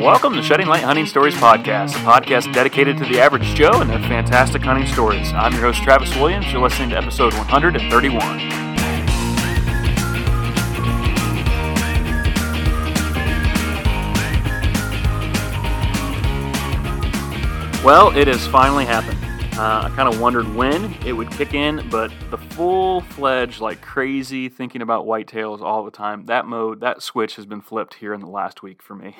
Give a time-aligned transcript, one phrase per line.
[0.00, 3.90] Welcome to Shedding Light Hunting Stories Podcast, a podcast dedicated to the average Joe and
[3.90, 5.30] their fantastic hunting stories.
[5.34, 6.50] I'm your host, Travis Williams.
[6.50, 8.18] You're listening to episode 131.
[17.84, 19.19] Well, it has finally happened.
[19.60, 23.82] Uh, I kind of wondered when it would kick in, but the full fledged, like
[23.82, 28.14] crazy, thinking about whitetails all the time, that mode, that switch has been flipped here
[28.14, 29.18] in the last week for me.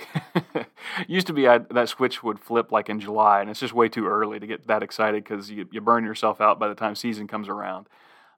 [1.06, 3.90] Used to be I, that switch would flip like in July, and it's just way
[3.90, 6.94] too early to get that excited because you, you burn yourself out by the time
[6.94, 7.86] season comes around.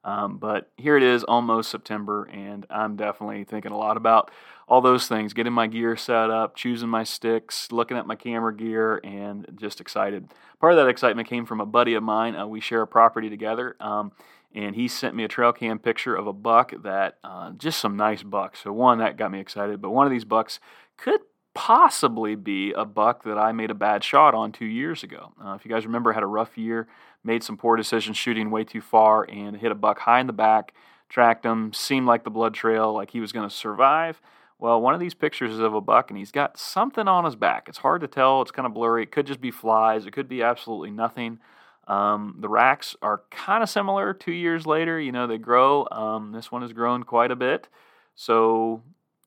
[0.03, 4.29] Um, but here it is, almost September, and I'm definitely thinking a lot about
[4.67, 8.55] all those things getting my gear set up, choosing my sticks, looking at my camera
[8.55, 10.29] gear, and just excited.
[10.59, 12.35] Part of that excitement came from a buddy of mine.
[12.35, 13.75] Uh, we share a property together.
[13.79, 14.11] Um,
[14.55, 17.97] and he sent me a trail cam picture of a buck that uh, just some
[17.97, 18.61] nice bucks.
[18.63, 20.59] So one that got me excited, but one of these bucks
[20.97, 21.21] could
[21.53, 25.33] possibly be a buck that I made a bad shot on two years ago.
[25.43, 26.87] Uh, if you guys remember, I had a rough year,
[27.23, 30.33] made some poor decisions shooting way too far, and hit a buck high in the
[30.33, 30.73] back,
[31.09, 34.21] tracked him, seemed like the blood trail, like he was going to survive.
[34.63, 37.35] Well, one of these pictures is of a buck, and he's got something on his
[37.35, 37.67] back.
[37.67, 38.41] It's hard to tell.
[38.41, 39.03] It's kind of blurry.
[39.03, 40.05] It could just be flies.
[40.05, 41.39] It could be absolutely nothing.
[41.85, 44.97] Um, the racks are kind of similar two years later.
[45.01, 45.85] You know, they grow.
[45.91, 47.67] Um, this one has grown quite a bit.
[48.15, 48.81] So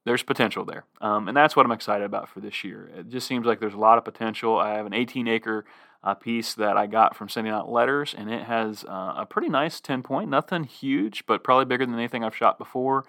[0.06, 0.86] there's potential there.
[1.02, 2.90] Um, and that's what I'm excited about for this year.
[2.96, 4.56] It just seems like there's a lot of potential.
[4.56, 5.66] I have an 18 acre
[6.02, 9.50] uh, piece that I got from sending out letters, and it has uh, a pretty
[9.50, 10.30] nice 10 point.
[10.30, 13.04] Nothing huge, but probably bigger than anything I've shot before.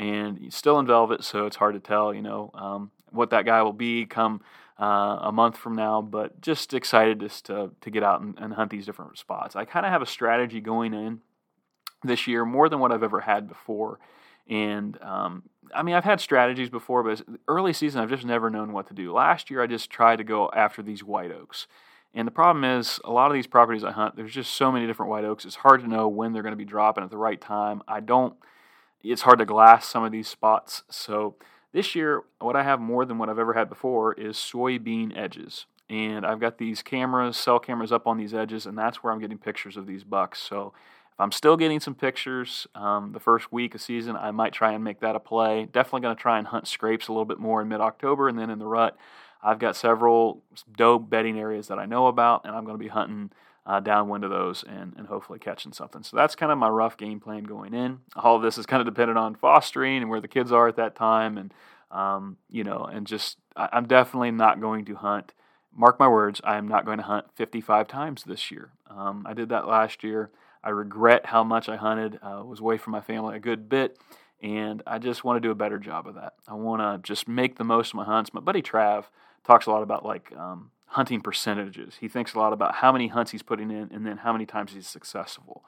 [0.00, 3.62] And still in velvet, so it's hard to tell, you know, um, what that guy
[3.62, 4.40] will be come
[4.80, 6.00] uh, a month from now.
[6.00, 9.56] But just excited just to, to get out and, and hunt these different spots.
[9.56, 11.20] I kind of have a strategy going in
[12.02, 13.98] this year more than what I've ever had before.
[14.48, 15.42] And um,
[15.74, 18.94] I mean, I've had strategies before, but early season, I've just never known what to
[18.94, 19.12] do.
[19.12, 21.66] Last year, I just tried to go after these white oaks.
[22.14, 24.86] And the problem is, a lot of these properties I hunt, there's just so many
[24.86, 25.44] different white oaks.
[25.44, 27.82] It's hard to know when they're going to be dropping at the right time.
[27.86, 28.34] I don't,
[29.02, 30.82] it's hard to glass some of these spots.
[30.90, 31.36] So
[31.72, 35.66] this year, what I have more than what I've ever had before is soybean edges.
[35.88, 39.18] And I've got these cameras, cell cameras up on these edges, and that's where I'm
[39.18, 40.40] getting pictures of these bucks.
[40.40, 40.72] So
[41.12, 44.72] if I'm still getting some pictures um, the first week of season, I might try
[44.72, 45.66] and make that a play.
[45.70, 48.38] Definitely going to try and hunt scrapes a little bit more in mid October, and
[48.38, 48.96] then in the rut,
[49.42, 50.42] I've got several
[50.76, 53.32] doe bedding areas that I know about, and I'm going to be hunting
[53.70, 56.02] uh, downwind of those and, and hopefully catching something.
[56.02, 58.00] So that's kind of my rough game plan going in.
[58.16, 60.74] All of this is kind of dependent on fostering and where the kids are at
[60.74, 61.54] that time, and
[61.92, 65.34] um, you know, and just I, I'm definitely not going to hunt.
[65.72, 68.72] Mark my words, I am not going to hunt 55 times this year.
[68.88, 70.30] Um, I did that last year.
[70.64, 72.18] I regret how much I hunted.
[72.20, 73.96] Uh, was away from my family a good bit,
[74.42, 76.32] and I just want to do a better job of that.
[76.48, 78.34] I want to just make the most of my hunts.
[78.34, 79.04] My buddy Trav
[79.44, 81.98] talks a lot about like um, hunting percentages.
[82.00, 84.44] He thinks a lot about how many hunts he's putting in and then how many
[84.44, 85.64] times he's successful.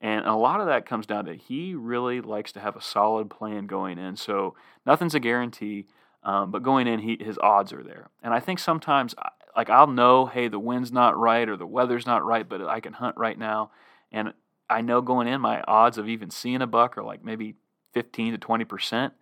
[0.00, 3.28] And a lot of that comes down to he really likes to have a solid
[3.28, 4.16] plan going in.
[4.16, 4.54] So
[4.86, 5.86] nothing's a guarantee,
[6.24, 8.08] um, but going in, he, his odds are there.
[8.22, 9.14] And I think sometimes,
[9.54, 12.80] like I'll know, hey, the wind's not right or the weather's not right, but I
[12.80, 13.70] can hunt right now.
[14.10, 14.32] And
[14.70, 17.56] I know going in, my odds of even seeing a buck are like maybe
[17.92, 19.12] 15 to 20 percent.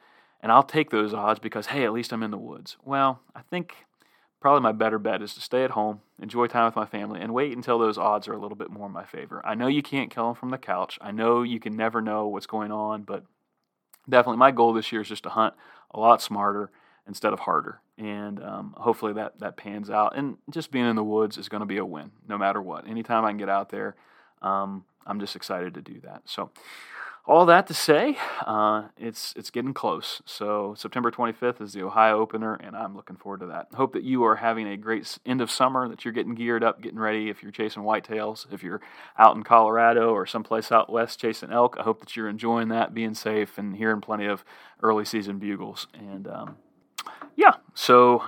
[0.43, 2.77] And I'll take those odds because, hey, at least I'm in the woods.
[2.85, 3.75] Well, I think
[4.41, 7.35] probably my better bet is to stay at home, enjoy time with my family, and
[7.35, 9.43] wait until those odds are a little bit more in my favor.
[9.45, 10.99] I know you can't kill them from the couch.
[11.01, 13.25] I know you can never know what's going on, but
[14.09, 15.55] definitely my goal this year is just to hunt
[15.93, 16.71] a lot smarter
[17.07, 17.81] instead of harder.
[17.99, 20.17] And um, hopefully that, that pans out.
[20.17, 22.89] And just being in the woods is going to be a win no matter what.
[22.89, 23.95] Anytime I can get out there,
[24.41, 26.23] um, I'm just excited to do that.
[26.25, 26.51] So,
[27.27, 28.17] all that to say,
[28.47, 30.23] uh, it's it's getting close.
[30.25, 33.69] So September 25th is the Ohio opener, and I'm looking forward to that.
[33.75, 35.89] Hope that you are having a great end of summer.
[35.89, 37.29] That you're getting geared up, getting ready.
[37.29, 38.81] If you're chasing whitetails, if you're
[39.19, 42.95] out in Colorado or someplace out west chasing elk, I hope that you're enjoying that,
[42.95, 44.45] being safe, and hearing plenty of
[44.83, 45.87] early season bugles.
[45.95, 46.57] And um,
[47.37, 48.25] yeah, so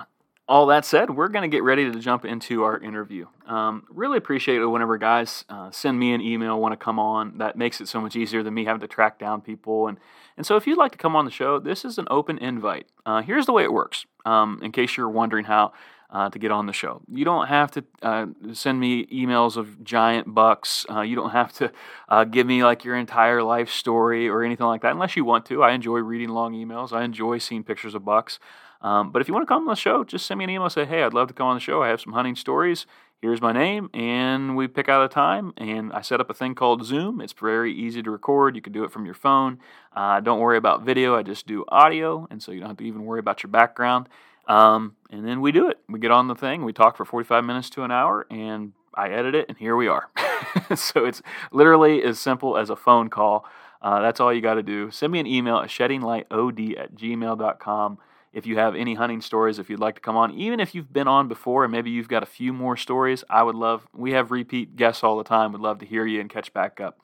[0.47, 3.25] all that said, we're going to get ready to jump into our interview.
[3.47, 7.37] Um, really appreciate it whenever guys uh, send me an email, want to come on.
[7.37, 9.87] That makes it so much easier than me having to track down people.
[9.87, 9.97] And,
[10.35, 12.87] and so if you'd like to come on the show, this is an open invite.
[13.05, 15.71] Uh, here's the way it works, um, in case you're wondering how
[16.13, 17.01] uh, to get on the show.
[17.11, 20.85] You don't have to uh, send me emails of giant bucks.
[20.89, 21.71] Uh, you don't have to
[22.07, 25.45] uh, give me like your entire life story or anything like that, unless you want
[25.47, 25.63] to.
[25.63, 26.93] I enjoy reading long emails.
[26.93, 28.39] I enjoy seeing pictures of bucks.
[28.83, 30.69] Um, but if you want to come on the show, just send me an email.
[30.69, 31.81] Say, hey, I'd love to come on the show.
[31.81, 32.85] I have some hunting stories.
[33.21, 35.53] Here's my name, and we pick out a time.
[35.55, 37.21] And I set up a thing called Zoom.
[37.21, 38.57] It's very easy to record.
[38.57, 39.59] You can do it from your phone.
[39.95, 41.15] Uh, don't worry about video.
[41.15, 44.09] I just do audio, and so you don't have to even worry about your background.
[44.49, 45.79] Um, and then we do it.
[45.87, 46.65] We get on the thing.
[46.65, 49.87] We talk for 45 minutes to an hour, and I edit it, and here we
[49.87, 50.09] are.
[50.75, 51.21] so it's
[51.53, 53.45] literally as simple as a phone call.
[53.81, 54.91] Uh, that's all you got to do.
[54.91, 57.99] Send me an email at sheddinglightod at gmail.com
[58.33, 60.91] if you have any hunting stories, if you'd like to come on, even if you've
[60.91, 64.11] been on before and maybe you've got a few more stories, I would love, we
[64.13, 66.99] have repeat guests all the time, would love to hear you and catch back up.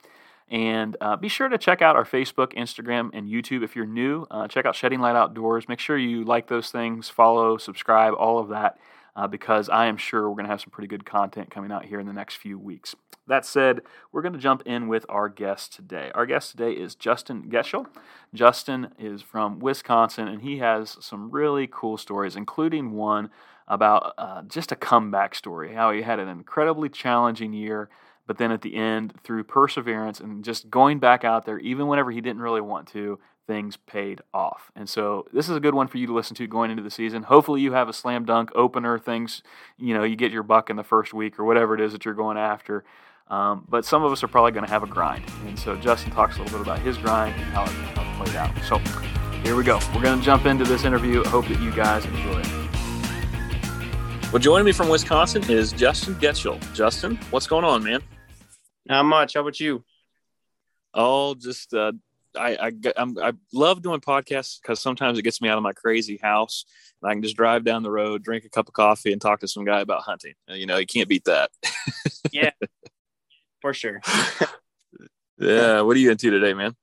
[0.50, 4.26] And uh, be sure to check out our Facebook, Instagram, and YouTube if you're new.
[4.28, 5.68] Uh, check out Shedding Light Outdoors.
[5.68, 8.76] Make sure you like those things, follow, subscribe, all of that,
[9.16, 11.84] uh, because I am sure we're going to have some pretty good content coming out
[11.84, 12.94] here in the next few weeks.
[13.26, 16.10] That said, we're going to jump in with our guest today.
[16.14, 17.86] Our guest today is Justin Getchell.
[18.34, 23.30] Justin is from Wisconsin, and he has some really cool stories, including one
[23.68, 27.88] about uh, just a comeback story, how he had an incredibly challenging year
[28.30, 32.12] but then at the end, through perseverance and just going back out there, even whenever
[32.12, 33.18] he didn't really want to,
[33.50, 34.70] things paid off.
[34.76, 36.90] And so this is a good one for you to listen to going into the
[36.90, 37.24] season.
[37.24, 39.42] Hopefully you have a slam dunk opener, things,
[39.76, 42.04] you know, you get your buck in the first week or whatever it is that
[42.04, 42.84] you're going after.
[43.26, 45.24] Um, but some of us are probably going to have a grind.
[45.48, 48.24] And so Justin talks a little bit about his grind and how it, how it
[48.24, 48.56] played out.
[48.62, 48.78] So
[49.42, 49.80] here we go.
[49.96, 51.24] We're going to jump into this interview.
[51.24, 54.32] I hope that you guys enjoy it.
[54.32, 56.60] Well, joining me from Wisconsin is Justin Getchell.
[56.72, 58.00] Justin, what's going on, man?
[58.86, 59.34] Not much.
[59.34, 59.82] How about you?
[60.94, 61.90] Oh, just uh,
[62.36, 65.72] I I I'm, I love doing podcasts because sometimes it gets me out of my
[65.72, 66.64] crazy house,
[67.02, 69.40] and I can just drive down the road, drink a cup of coffee, and talk
[69.40, 70.34] to some guy about hunting.
[70.48, 71.50] You know, you can't beat that.
[72.32, 72.50] yeah,
[73.60, 74.00] for sure.
[75.38, 75.80] yeah.
[75.80, 76.76] What are you into today, man?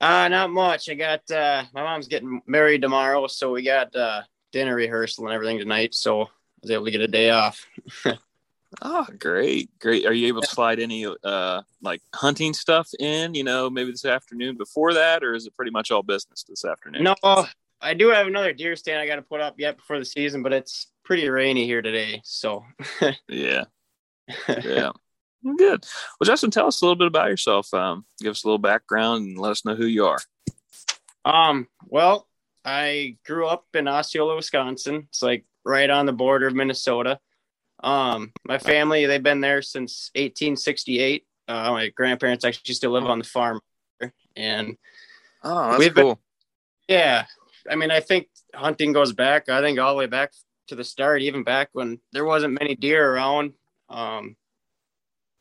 [0.00, 0.88] Uh, not much.
[0.88, 4.22] I got uh, my mom's getting married tomorrow, so we got uh,
[4.52, 5.94] dinner rehearsal and everything tonight.
[5.94, 6.26] So I
[6.62, 7.66] was able to get a day off.
[8.82, 10.06] Oh, great, great.
[10.06, 13.34] Are you able to slide any uh like hunting stuff in?
[13.34, 16.64] You know, maybe this afternoon before that, or is it pretty much all business this
[16.64, 17.04] afternoon?
[17.04, 17.46] No,
[17.80, 20.42] I do have another deer stand I got to put up yet before the season,
[20.42, 22.64] but it's pretty rainy here today, so
[23.28, 23.64] yeah,
[24.48, 24.92] yeah.
[25.44, 25.84] Good.
[26.18, 27.72] Well, Justin, tell us a little bit about yourself.
[27.74, 30.18] Um, give us a little background and let us know who you are.
[31.26, 32.26] Um, well,
[32.64, 35.06] I grew up in Osceola, Wisconsin.
[35.10, 37.20] It's like right on the border of Minnesota.
[37.84, 41.26] Um, my family, they've been there since 1868.
[41.46, 43.60] Uh, my grandparents actually still live on the farm,
[44.34, 44.78] and
[45.42, 46.14] oh, that's we've cool.
[46.14, 47.26] Been, yeah,
[47.70, 49.50] I mean, I think hunting goes back.
[49.50, 50.32] I think all the way back
[50.68, 53.52] to the start, even back when there wasn't many deer around.
[53.90, 54.36] Um,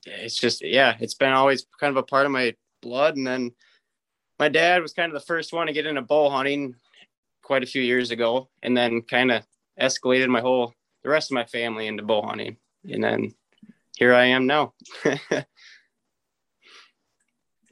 [0.06, 3.16] it's just, yeah, it's been always kind of a part of my blood.
[3.16, 3.51] And then
[4.38, 6.75] my dad was kind of the first one to get into bow hunting
[7.42, 9.44] quite a few years ago, and then kind of
[9.80, 12.57] escalated my whole the rest of my family into bow hunting.
[12.89, 13.33] And then
[13.95, 14.73] here I am now.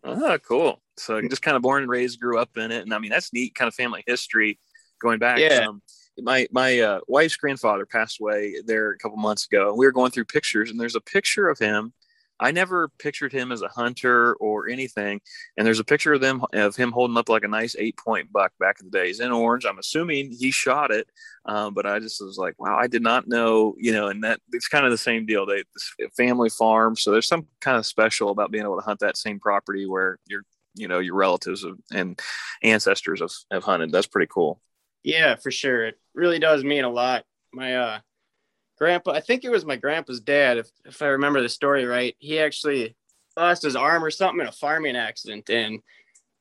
[0.04, 0.82] oh, cool.
[0.98, 2.84] So just kind of born and raised, grew up in it.
[2.84, 4.60] And I mean, that's neat kind of family history
[5.02, 5.40] going back.
[5.40, 5.66] Yeah.
[5.68, 5.82] Um,
[6.20, 9.92] my my uh, wife's grandfather passed away there a couple months ago, and we were
[9.92, 11.94] going through pictures, and there's a picture of him
[12.42, 15.22] I never pictured him as a hunter or anything.
[15.56, 18.34] And there's a picture of them of him holding up like a nice eight point
[18.34, 19.66] buck back in the days in orange.
[19.66, 21.08] I'm assuming he shot it,
[21.46, 23.76] um, but I just was like, wow, I did not know.
[23.78, 25.46] You know, and that it's kind of the same deal.
[25.46, 25.64] They
[26.18, 29.40] family farm, so there's some kind of special about being able to hunt that same
[29.40, 30.42] property where your
[30.76, 32.20] you know your relatives and
[32.64, 33.92] ancestors have, have hunted.
[33.92, 34.60] That's pretty cool.
[35.04, 35.86] Yeah, for sure.
[35.86, 37.24] It really does mean a lot.
[37.54, 38.00] My uh
[38.82, 42.16] grandpa, I think it was my grandpa's dad, if, if I remember the story right,
[42.18, 42.96] he actually
[43.38, 45.52] lost his arm or something in a farming accident.
[45.52, 45.84] And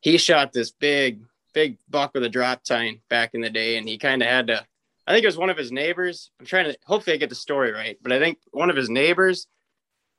[0.01, 1.21] he shot this big,
[1.53, 3.77] big buck with a drop tine back in the day.
[3.77, 4.65] And he kind of had to,
[5.07, 6.31] I think it was one of his neighbors.
[6.41, 8.89] I'm trying to, hopefully I get the story right, but I think one of his
[8.89, 9.47] neighbors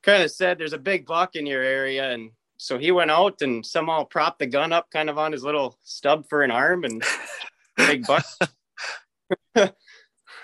[0.04, 2.12] kind of said, there's a big buck in your area.
[2.12, 5.42] And so he went out and somehow propped the gun up kind of on his
[5.42, 7.02] little stub for an arm and
[7.76, 8.24] big buck.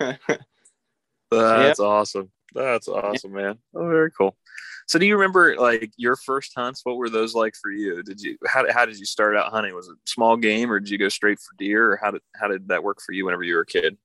[1.30, 2.30] That's awesome.
[2.54, 3.58] That's awesome, man.
[3.74, 4.36] Oh, very cool.
[4.86, 6.80] So, do you remember like your first hunts?
[6.82, 8.02] What were those like for you?
[8.02, 9.74] Did you how how did you start out hunting?
[9.74, 12.48] Was it small game, or did you go straight for deer, or how did how
[12.48, 13.98] did that work for you whenever you were a kid?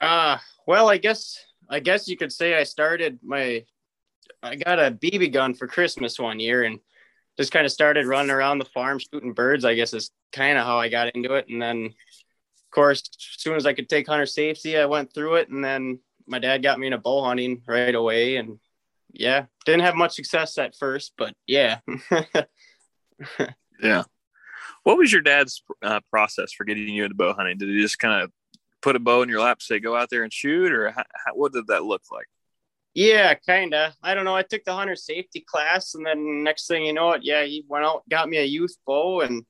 [0.00, 1.38] Uh well, I guess
[1.70, 3.64] I guess you could say I started my
[4.42, 6.80] I got a BB gun for Christmas one year and
[7.38, 9.64] just kind of started running around the farm shooting birds.
[9.64, 13.40] I guess is kind of how I got into it, and then of course, as
[13.40, 16.62] soon as I could take hunter safety, I went through it, and then my dad
[16.62, 18.58] got me into bow hunting right away and
[19.12, 21.78] yeah didn't have much success at first but yeah.
[23.82, 24.04] Yeah.
[24.84, 27.58] What was your dad's uh, process for getting you into bow hunting?
[27.58, 28.30] Did he just kind of
[28.82, 31.32] put a bow in your lap say go out there and shoot or how, how,
[31.34, 32.26] what did that look like?
[32.94, 36.66] Yeah kind of i don't know i took the hunter safety class and then next
[36.66, 39.44] thing you know it yeah he went out got me a youth bow and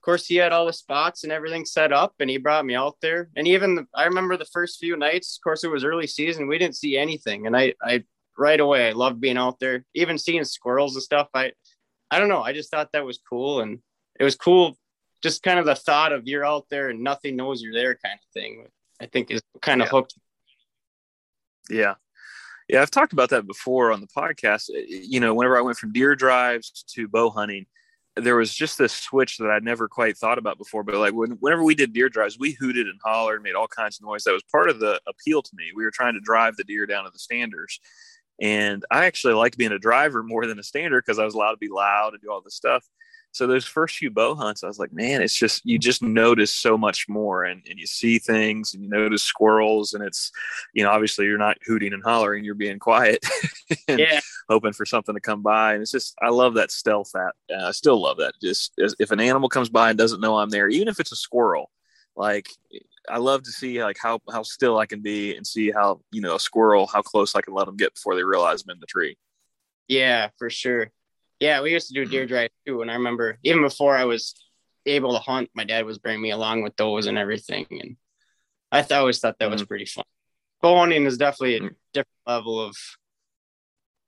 [0.00, 2.74] of course, he had all the spots and everything set up, and he brought me
[2.74, 3.28] out there.
[3.36, 5.36] And even the, I remember the first few nights.
[5.36, 6.48] Of course, it was early season.
[6.48, 8.04] We didn't see anything, and I, I
[8.38, 9.84] right away, I loved being out there.
[9.94, 11.28] Even seeing squirrels and stuff.
[11.34, 11.52] I,
[12.10, 12.40] I don't know.
[12.40, 13.80] I just thought that was cool, and
[14.18, 14.78] it was cool.
[15.22, 18.18] Just kind of the thought of you're out there and nothing knows you're there, kind
[18.18, 18.68] of thing.
[19.02, 19.90] I think is kind of yeah.
[19.90, 20.14] hooked.
[21.68, 21.94] Yeah,
[22.70, 22.80] yeah.
[22.80, 24.70] I've talked about that before on the podcast.
[24.70, 27.66] Uh, you know, whenever I went from deer drives to bow hunting
[28.16, 30.82] there was just this switch that I'd never quite thought about before.
[30.82, 33.68] But like when, whenever we did deer drives, we hooted and hollered, and made all
[33.68, 34.24] kinds of noise.
[34.24, 35.70] That was part of the appeal to me.
[35.74, 37.80] We were trying to drive the deer down to the standards.
[38.40, 41.52] And I actually liked being a driver more than a stander because I was allowed
[41.52, 42.84] to be loud and do all this stuff
[43.32, 46.50] so those first few bow hunts, I was like, man, it's just you just notice
[46.50, 50.32] so much more, and, and you see things, and you notice squirrels, and it's,
[50.74, 53.24] you know, obviously you're not hooting and hollering, you're being quiet,
[53.88, 54.20] yeah.
[54.48, 57.10] hoping for something to come by, and it's just I love that stealth.
[57.12, 58.34] That uh, I still love that.
[58.42, 61.16] Just if an animal comes by and doesn't know I'm there, even if it's a
[61.16, 61.70] squirrel,
[62.16, 62.48] like
[63.08, 66.20] I love to see like how how still I can be and see how you
[66.20, 68.80] know a squirrel how close I can let them get before they realize I'm in
[68.80, 69.16] the tree.
[69.88, 70.90] Yeah, for sure.
[71.40, 72.28] Yeah, we used to do deer mm-hmm.
[72.28, 72.82] drive too.
[72.82, 74.34] And I remember even before I was
[74.86, 77.66] able to hunt, my dad was bringing me along with those and everything.
[77.70, 77.96] And
[78.70, 79.52] I th- always thought that mm-hmm.
[79.52, 80.04] was pretty fun.
[80.60, 81.74] Bow hunting is definitely a mm-hmm.
[81.94, 82.76] different level of,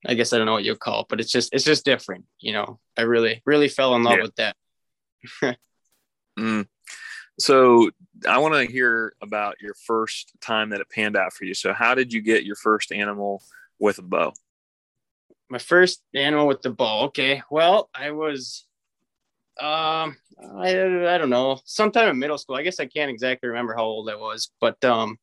[0.06, 2.26] I guess I don't know what you call it, but it's just it's just different.
[2.38, 4.22] You know, I really really fell in love yeah.
[4.22, 4.56] with that.
[6.38, 6.66] mm.
[7.38, 7.90] So
[8.28, 11.54] I want to hear about your first time that it panned out for you.
[11.54, 13.42] So how did you get your first animal
[13.78, 14.34] with a bow?
[15.52, 17.02] My first animal with the bow.
[17.04, 17.42] Okay.
[17.50, 18.66] Well, I was,
[19.60, 20.16] um,
[20.56, 22.56] I, I don't know, sometime in middle school.
[22.56, 25.18] I guess I can't exactly remember how old I was, but, um,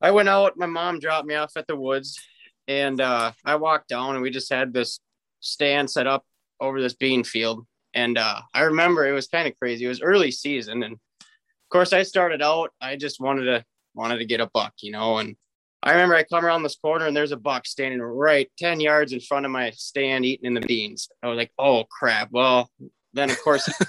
[0.00, 2.20] I went out, my mom dropped me off at the woods
[2.68, 5.00] and, uh, I walked down and we just had this
[5.40, 6.24] stand set up
[6.60, 7.66] over this bean field.
[7.92, 9.86] And, uh, I remember it was kind of crazy.
[9.86, 10.84] It was early season.
[10.84, 14.74] And of course I started out, I just wanted to, wanted to get a buck,
[14.82, 15.34] you know, and
[15.82, 19.12] I remember I come around this corner and there's a buck standing right 10 yards
[19.12, 21.08] in front of my stand eating in the beans.
[21.22, 22.28] I was like, oh crap.
[22.30, 22.70] Well,
[23.14, 23.68] then of course,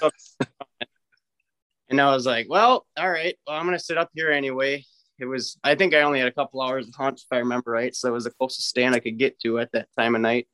[1.90, 4.84] and I was like, well, all right, well, I'm going to sit up here anyway.
[5.18, 7.70] It was, I think I only had a couple hours of hunt, if I remember
[7.70, 7.94] right.
[7.94, 10.48] So it was the closest stand I could get to at that time of night.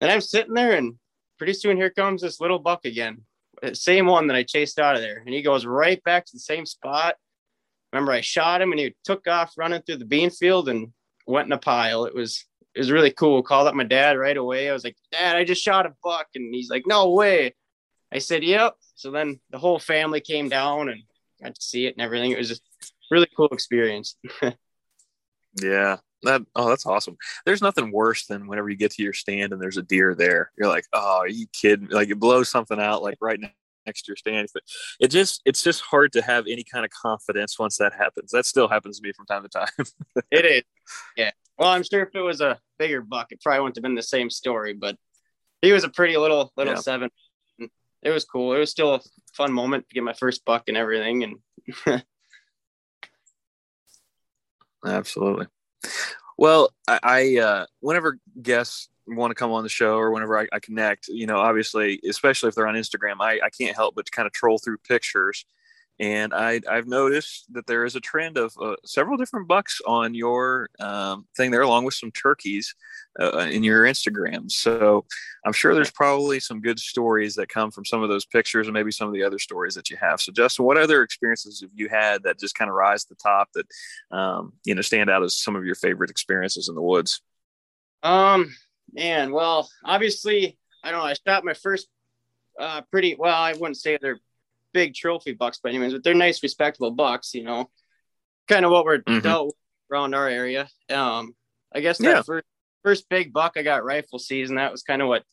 [0.00, 0.94] And I'm sitting there and
[1.38, 3.22] pretty soon here comes this little buck again.
[3.62, 5.22] Uh, same one that I chased out of there.
[5.24, 7.16] And he goes right back to the same spot
[7.94, 10.92] remember I shot him and he took off running through the bean field and
[11.26, 12.04] went in a pile.
[12.06, 13.42] It was it was really cool.
[13.42, 14.68] Called up my dad right away.
[14.68, 17.54] I was like, Dad, I just shot a buck, and he's like, No way.
[18.12, 18.74] I said, Yep.
[18.96, 21.02] So then the whole family came down and
[21.40, 22.32] got to see it and everything.
[22.32, 22.62] It was just
[23.10, 24.16] really cool experience.
[25.62, 25.98] yeah.
[26.24, 27.16] That oh, that's awesome.
[27.44, 30.50] There's nothing worse than whenever you get to your stand and there's a deer there.
[30.56, 31.88] You're like, oh, are you kidding?
[31.88, 33.50] Like it blows something out like right now
[33.86, 34.46] next to your.
[34.52, 34.62] But
[35.00, 38.30] it just it's just hard to have any kind of confidence once that happens.
[38.30, 39.86] That still happens to me from time to time.
[40.30, 40.62] it is.
[41.16, 41.30] Yeah.
[41.58, 44.02] Well, I'm sure if it was a bigger buck, it probably wouldn't have been the
[44.02, 44.74] same story.
[44.74, 44.96] But
[45.62, 46.80] he was a pretty little little yeah.
[46.80, 47.10] seven.
[48.02, 48.52] It was cool.
[48.52, 49.00] It was still a
[49.34, 51.24] fun moment to get my first buck and everything.
[51.86, 52.02] And
[54.86, 55.46] absolutely.
[56.36, 60.46] Well, I, I uh, whenever guests want to come on the show or whenever I,
[60.52, 64.10] I, connect, you know, obviously, especially if they're on Instagram, I, I can't help but
[64.10, 65.44] kind of troll through pictures.
[66.00, 70.12] And I, I've noticed that there is a trend of uh, several different bucks on
[70.12, 72.74] your um, thing there, along with some turkeys
[73.20, 74.50] uh, in your Instagram.
[74.50, 75.04] So
[75.46, 78.74] I'm sure there's probably some good stories that come from some of those pictures and
[78.74, 80.20] maybe some of the other stories that you have.
[80.20, 83.20] So, Justin, what other experiences have you had that just kind of rise to the
[83.22, 83.66] top that,
[84.10, 87.20] um, you know, stand out as some of your favorite experiences in the woods?
[88.02, 88.52] Um,
[88.92, 91.06] Man, well, obviously, I don't know.
[91.06, 91.88] I shot my first
[92.58, 93.34] uh, pretty well.
[93.34, 94.20] I wouldn't say they're
[94.72, 97.34] big trophy bucks by any means, but they're nice, respectable bucks.
[97.34, 97.70] You know,
[98.48, 99.20] kind of what we're mm-hmm.
[99.20, 99.56] dealt
[99.90, 100.68] around our area.
[100.90, 101.34] Um,
[101.74, 102.22] I guess that yeah.
[102.22, 102.46] first
[102.82, 104.56] first big buck I got rifle season.
[104.56, 105.24] That was kind of what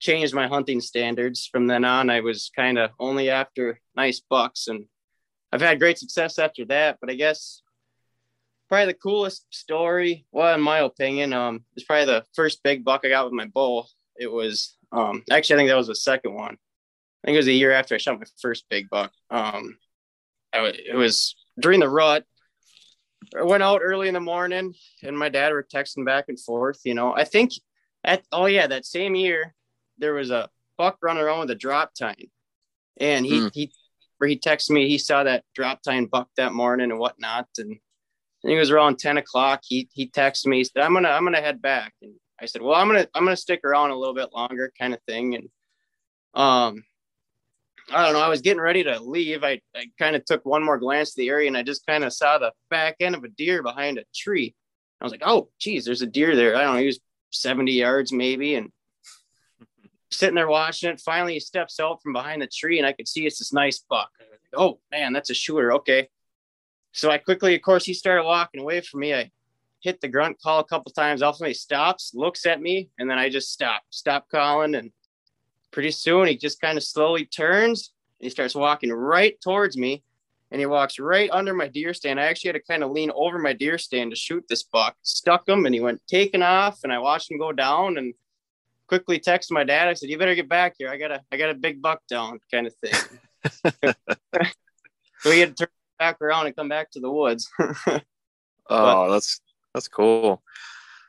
[0.00, 1.48] changed my hunting standards.
[1.50, 4.86] From then on, I was kind of only after nice bucks, and
[5.52, 6.98] I've had great success after that.
[7.00, 7.62] But I guess
[8.68, 13.02] probably the coolest story, well, in my opinion, um, it's probably the first big buck
[13.04, 13.86] I got with my bow.
[14.16, 16.54] It was um, actually I think that was the second one.
[16.54, 19.12] I think it was a year after I shot my first big buck.
[19.30, 19.76] Um,
[20.52, 22.24] I, it was during the rut.
[23.36, 26.80] I went out early in the morning, and my dad were texting back and forth.
[26.84, 27.52] You know, I think
[28.04, 29.54] at oh yeah, that same year
[29.98, 32.30] there was a buck running around with a drop tine,
[32.98, 33.50] and he mm.
[33.52, 33.72] he
[34.24, 34.88] he texted me.
[34.88, 37.78] He saw that drop tine buck that morning and whatnot, and
[38.46, 39.62] I think it was around 10 o'clock.
[39.64, 41.92] He he texted me, he said, I'm gonna I'm gonna head back.
[42.00, 44.94] And I said, Well, I'm gonna I'm gonna stick around a little bit longer, kind
[44.94, 45.34] of thing.
[45.34, 45.48] And
[46.34, 46.84] um
[47.92, 48.20] I don't know.
[48.20, 49.42] I was getting ready to leave.
[49.42, 52.04] I, I kind of took one more glance at the area and I just kind
[52.04, 54.54] of saw the back end of a deer behind a tree.
[55.00, 56.56] I was like, oh, geez, there's a deer there.
[56.56, 56.80] I don't know.
[56.80, 57.00] He was
[57.30, 58.54] 70 yards maybe.
[58.54, 58.70] And
[60.12, 61.00] sitting there watching it.
[61.00, 63.84] Finally, he steps out from behind the tree and I could see it's this nice
[63.88, 64.10] buck.
[64.20, 65.72] Like, oh, man, that's a shooter.
[65.74, 66.08] Okay.
[66.96, 69.14] So I quickly, of course, he started walking away from me.
[69.14, 69.30] I
[69.80, 71.22] hit the grunt call a couple times.
[71.22, 74.74] Ultimately stops, looks at me, and then I just stop, stop calling.
[74.74, 74.90] And
[75.70, 80.02] pretty soon he just kind of slowly turns and he starts walking right towards me.
[80.50, 82.18] And he walks right under my deer stand.
[82.18, 84.96] I actually had to kind of lean over my deer stand to shoot this buck.
[85.02, 86.78] Stuck him and he went taking off.
[86.82, 88.14] And I watched him go down and
[88.86, 89.88] quickly texted my dad.
[89.88, 90.88] I said, You better get back here.
[90.88, 92.94] I got a I got a big buck down kind of thing.
[95.20, 97.50] so he had to turn back around and come back to the woods.
[97.58, 98.00] oh,
[98.68, 99.40] but, that's
[99.74, 100.42] that's cool.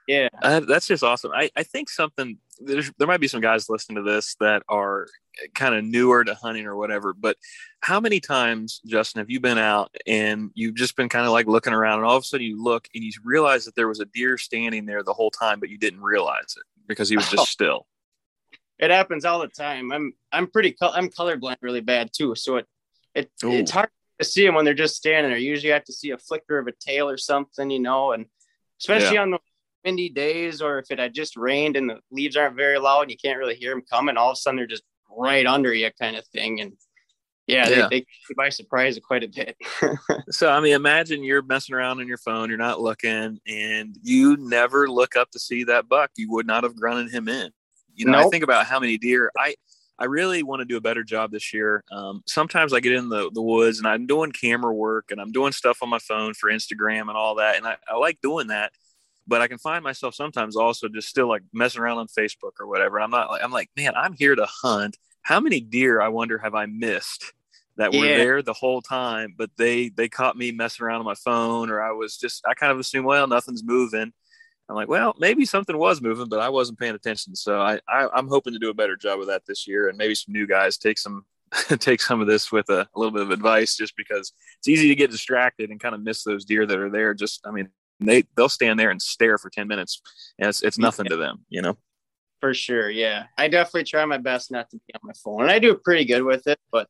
[0.07, 1.31] Yeah, uh, that's just awesome.
[1.33, 5.07] I, I think something there's, there might be some guys listening to this that are
[5.53, 7.13] kind of newer to hunting or whatever.
[7.13, 7.37] But
[7.81, 11.47] how many times, Justin, have you been out and you've just been kind of like
[11.47, 13.99] looking around, and all of a sudden you look and you realize that there was
[13.99, 17.29] a deer standing there the whole time, but you didn't realize it because he was
[17.29, 17.45] just oh.
[17.45, 17.87] still.
[18.79, 19.91] It happens all the time.
[19.91, 22.67] I'm I'm pretty I'm colorblind really bad too, so it
[23.15, 23.89] it it's hard
[24.23, 25.39] see them when they're just standing there.
[25.39, 28.25] Usually, have to see a flicker of a tail or something, you know, and
[28.79, 29.21] especially yeah.
[29.21, 29.39] on the
[29.85, 33.11] windy days or if it had just rained and the leaves aren't very loud and
[33.11, 35.89] you can't really hear them coming, all of a sudden they're just right under you,
[35.99, 36.73] kind of thing, and
[37.47, 37.87] yeah, yeah.
[37.89, 39.55] They, they by surprise quite a bit.
[40.29, 44.35] so, I mean, imagine you're messing around on your phone, you're not looking, and you
[44.37, 46.11] never look up to see that buck.
[46.17, 47.51] You would not have grunted him in.
[47.95, 48.27] You know, nope.
[48.27, 49.55] I think about how many deer I
[49.99, 51.83] I really want to do a better job this year.
[51.91, 55.31] Um, sometimes I get in the, the woods and I'm doing camera work and I'm
[55.31, 57.57] doing stuff on my phone for Instagram and all that.
[57.57, 58.73] And I, I like doing that,
[59.25, 62.67] but I can find myself sometimes also just still like messing around on Facebook or
[62.67, 62.99] whatever.
[62.99, 64.97] I'm not like, I'm like, man, I'm here to hunt.
[65.23, 67.33] How many deer I wonder have I missed
[67.77, 68.17] that were yeah.
[68.17, 71.81] there the whole time, but they, they caught me messing around on my phone or
[71.81, 74.13] I was just, I kind of assume, well, nothing's moving
[74.69, 77.35] I'm like, well, maybe something was moving, but I wasn't paying attention.
[77.35, 79.97] So I, I am hoping to do a better job of that this year, and
[79.97, 81.25] maybe some new guys take some
[81.79, 84.89] take some of this with a, a, little bit of advice, just because it's easy
[84.89, 87.13] to get distracted and kind of miss those deer that are there.
[87.13, 90.01] Just, I mean, they they'll stand there and stare for ten minutes,
[90.37, 91.77] and it's it's nothing to them, you know.
[92.41, 93.25] For sure, yeah.
[93.37, 96.05] I definitely try my best not to be on my phone, and I do pretty
[96.05, 96.59] good with it.
[96.71, 96.87] But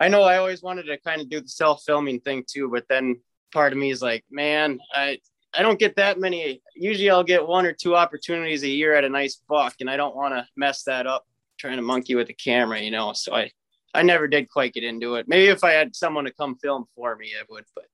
[0.00, 2.84] I know I always wanted to kind of do the self filming thing too, but
[2.88, 3.20] then
[3.52, 5.18] part of me is like, man, I
[5.54, 6.62] I don't get that many.
[6.74, 9.96] Usually, I'll get one or two opportunities a year at a nice buck, and I
[9.96, 11.26] don't want to mess that up
[11.58, 13.12] trying to monkey with the camera, you know.
[13.14, 13.50] So I,
[13.94, 15.26] I never did quite get into it.
[15.28, 17.64] Maybe if I had someone to come film for me, I would.
[17.74, 17.86] But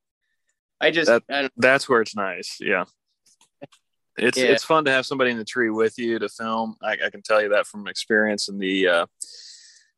[0.81, 2.59] I just that, I that's where it's nice.
[2.61, 2.85] Yeah,
[4.19, 4.47] it's yeah.
[4.47, 6.77] it's fun to have somebody in the tree with you to film.
[6.83, 9.07] I, I can tell you that from experience in the uh,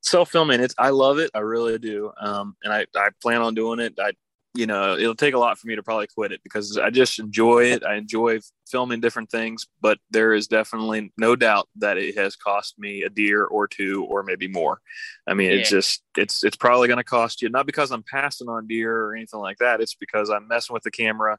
[0.02, 0.60] self filming.
[0.60, 1.30] It's I love it.
[1.34, 2.12] I really do.
[2.20, 3.94] Um, and I I plan on doing it.
[3.98, 4.12] I
[4.56, 7.18] you know, it'll take a lot for me to probably quit it because I just
[7.18, 7.84] enjoy it.
[7.84, 12.78] I enjoy filming different things, but there is definitely no doubt that it has cost
[12.78, 14.80] me a deer or two or maybe more.
[15.26, 15.58] I mean, yeah.
[15.58, 18.96] it's just it's it's probably going to cost you not because I'm passing on deer
[18.96, 19.80] or anything like that.
[19.80, 21.38] It's because I'm messing with the camera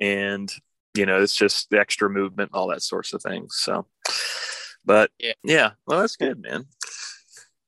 [0.00, 0.50] and
[0.96, 3.56] you know, it's just the extra movement and all that sorts of things.
[3.58, 3.86] So,
[4.84, 6.66] but yeah, yeah well, that's good, man.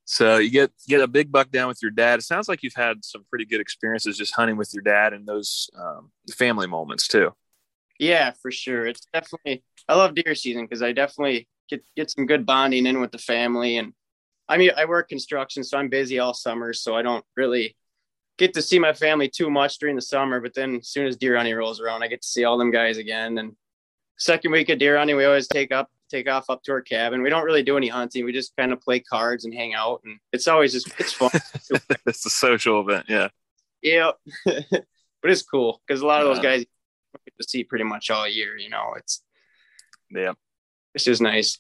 [0.07, 2.21] So you get get a big buck down with your dad.
[2.21, 5.27] It sounds like you've had some pretty good experiences just hunting with your dad and
[5.27, 7.33] those um, family moments too.
[7.99, 8.87] Yeah, for sure.
[8.87, 13.01] It's definitely I love deer season because I definitely get get some good bonding in
[13.01, 13.79] with the family.
[13.79, 13.95] And
[14.49, 17.77] I mean, I work construction, so I'm busy all summer, so I don't really
[18.39, 20.41] get to see my family too much during the summer.
[20.41, 22.71] But then as soon as deer hunting rolls around, I get to see all them
[22.71, 23.39] guys again.
[23.39, 23.57] And
[24.19, 27.23] second week of deer hunting, we always take up take off up to our cabin.
[27.23, 28.25] We don't really do any hunting.
[28.25, 31.31] We just kind of play cards and hang out, and it's always just it's fun.
[32.07, 33.29] it's a social event, yeah.
[33.83, 34.13] Yeah,
[34.45, 34.85] but
[35.25, 36.65] it's cool because a lot of those guys
[37.25, 38.57] get to see pretty much all year.
[38.57, 39.23] You know, it's
[40.11, 40.33] yeah,
[40.95, 41.59] it's just nice.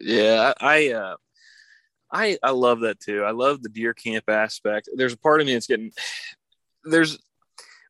[0.00, 1.16] yeah, I uh,
[2.10, 3.22] I I love that too.
[3.24, 4.88] I love the deer camp aspect.
[4.94, 5.92] There's a part of me that's getting
[6.84, 7.18] there's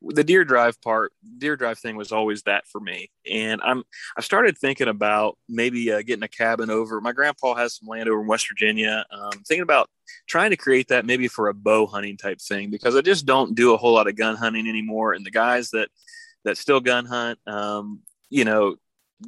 [0.03, 3.11] the deer drive part deer drive thing was always that for me.
[3.31, 3.85] And i'm
[4.17, 7.01] i started thinking about maybe uh, getting a cabin over.
[7.01, 9.05] My grandpa has some land over in west virginia.
[9.11, 9.89] Um, thinking about
[10.27, 13.55] trying to create that maybe for a bow hunting type thing because i just don't
[13.55, 15.13] do a whole lot of gun hunting anymore.
[15.13, 15.89] And the guys that
[16.45, 18.77] that still gun hunt um, you know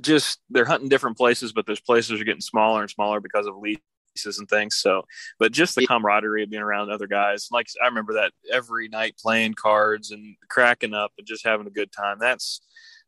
[0.01, 3.57] just they're hunting different places but those places are getting smaller and smaller because of
[3.57, 3.79] lease
[4.27, 4.77] and things.
[4.77, 5.03] So,
[5.39, 7.49] but just the camaraderie of being around other guys.
[7.51, 11.71] Like I remember that every night playing cards and cracking up and just having a
[11.71, 12.19] good time.
[12.21, 12.61] That's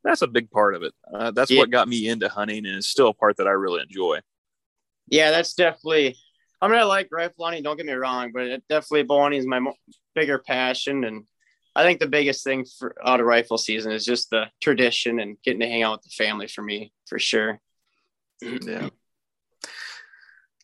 [0.04, 0.92] that's a big part of it.
[1.12, 1.58] Uh, that's yeah.
[1.58, 4.20] what got me into hunting, and it's still a part that I really enjoy.
[5.08, 6.16] Yeah, that's definitely.
[6.60, 7.64] I mean, I like rifle hunting.
[7.64, 9.74] Don't get me wrong, but it, definitely bow hunting is my mo-
[10.14, 11.24] bigger passion, and
[11.74, 15.36] I think the biggest thing for out of rifle season is just the tradition and
[15.42, 17.60] getting to hang out with the family for me, for sure.
[18.42, 18.88] Yeah.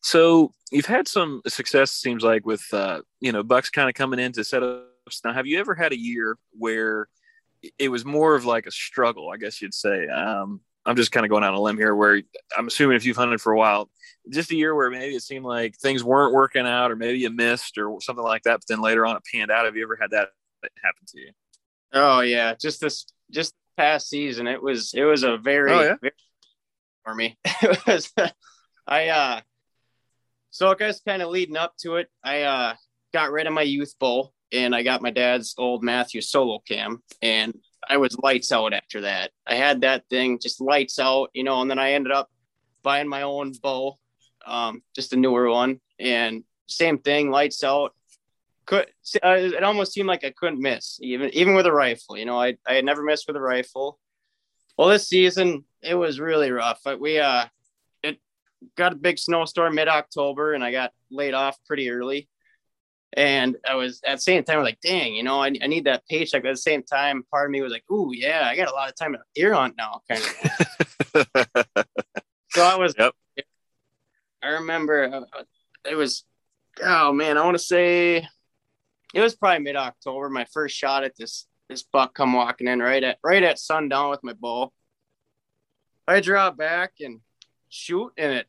[0.03, 4.21] So you've had some success, seems like, with uh, you know bucks kind of coming
[4.21, 4.85] in to set up.
[5.25, 7.09] Now, have you ever had a year where
[7.79, 9.31] it was more of like a struggle?
[9.31, 10.07] I guess you'd say.
[10.09, 12.23] Um, I'm just kind of going out on a limb here, where
[12.57, 13.91] I'm assuming if you've hunted for a while,
[14.31, 17.31] just a year where maybe it seemed like things weren't working out, or maybe you
[17.31, 18.61] missed, or something like that.
[18.61, 19.67] But then later on, it panned out.
[19.67, 20.31] Have you ever had that
[20.83, 21.33] happen to you?
[21.93, 25.97] Oh yeah, just this just past season, it was it was a very, oh, yeah?
[26.01, 26.13] very
[27.05, 27.39] for me.
[27.45, 28.13] it was
[28.87, 29.41] I uh
[30.59, 32.75] so I guess kind of leading up to it, I uh
[33.15, 37.01] got rid of my youth bow and I got my dad's old Mathews solo cam
[37.23, 37.55] and
[37.89, 39.31] I was lights out after that.
[39.47, 42.29] I had that thing just lights out, you know, and then I ended up
[42.83, 43.99] buying my own bow,
[44.49, 47.95] um, just a newer one, and same thing, lights out.
[48.67, 48.87] Could
[49.23, 52.19] uh, it almost seemed like I couldn't miss, even even with a rifle.
[52.19, 54.01] You know, I I had never missed with a rifle.
[54.77, 56.81] Well, this season it was really rough.
[56.85, 57.45] But we uh,
[58.77, 62.29] got a big snowstorm mid October, and I got laid off pretty early.
[63.15, 65.67] And I was at the same time, I was like, dang, you know, I, I
[65.67, 66.43] need that paycheck.
[66.43, 68.75] But at the same time, part of me was like, ooh, yeah, I got a
[68.75, 71.27] lot of time to ear hunt now, kind of.
[72.51, 73.15] so I was, yep.
[74.43, 75.43] I remember uh,
[75.91, 76.25] it was,
[76.83, 78.29] oh man, I want to say
[79.15, 80.29] it was probably mid October.
[80.29, 84.11] My first shot at this this buck come walking in right at right at sundown
[84.11, 84.73] with my bow.
[86.07, 87.21] I draw back and
[87.69, 88.47] shoot, and it,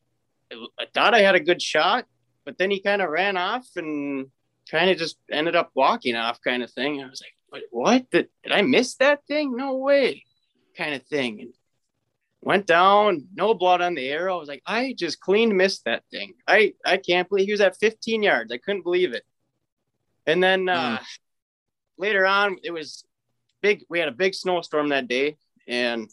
[0.50, 2.06] it I thought I had a good shot,
[2.44, 4.26] but then he kind of ran off and
[4.70, 7.02] kind of just ended up walking off kind of thing.
[7.02, 8.10] I was like, what?
[8.10, 9.56] Did, did I miss that thing?
[9.56, 10.24] No way.
[10.76, 11.40] Kind of thing.
[11.40, 11.54] And
[12.40, 14.36] went down, no blood on the arrow.
[14.36, 16.34] I was like, I just clean missed that thing.
[16.46, 18.52] I, I can't believe he was at 15 yards.
[18.52, 19.24] I couldn't believe it.
[20.26, 21.04] And then uh, mm.
[21.98, 23.04] later on, it was
[23.62, 23.84] big.
[23.88, 26.08] We had a big snowstorm that day, and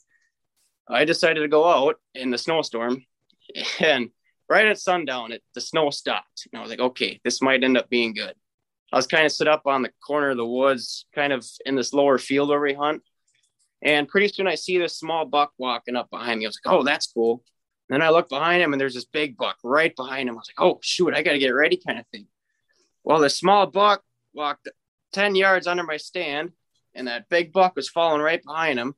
[0.89, 3.04] I decided to go out in the snowstorm.
[3.80, 4.10] And
[4.50, 6.47] right at sundown, it, the snow stopped.
[6.52, 8.34] And I was like, okay, this might end up being good.
[8.91, 11.76] I was kind of set up on the corner of the woods, kind of in
[11.76, 13.04] this lower field where we hunt.
[13.82, 16.45] And pretty soon I see this small buck walking up behind me.
[16.45, 17.43] I was like, oh, that's cool.
[17.89, 20.36] And then I look behind him and there's this big buck right behind him.
[20.36, 22.28] I was like, oh, shoot, I got to get ready kind of thing.
[23.04, 24.67] Well, the small buck walked
[25.13, 26.52] 10 yards under my stand
[26.93, 28.95] and that big buck was falling right behind him.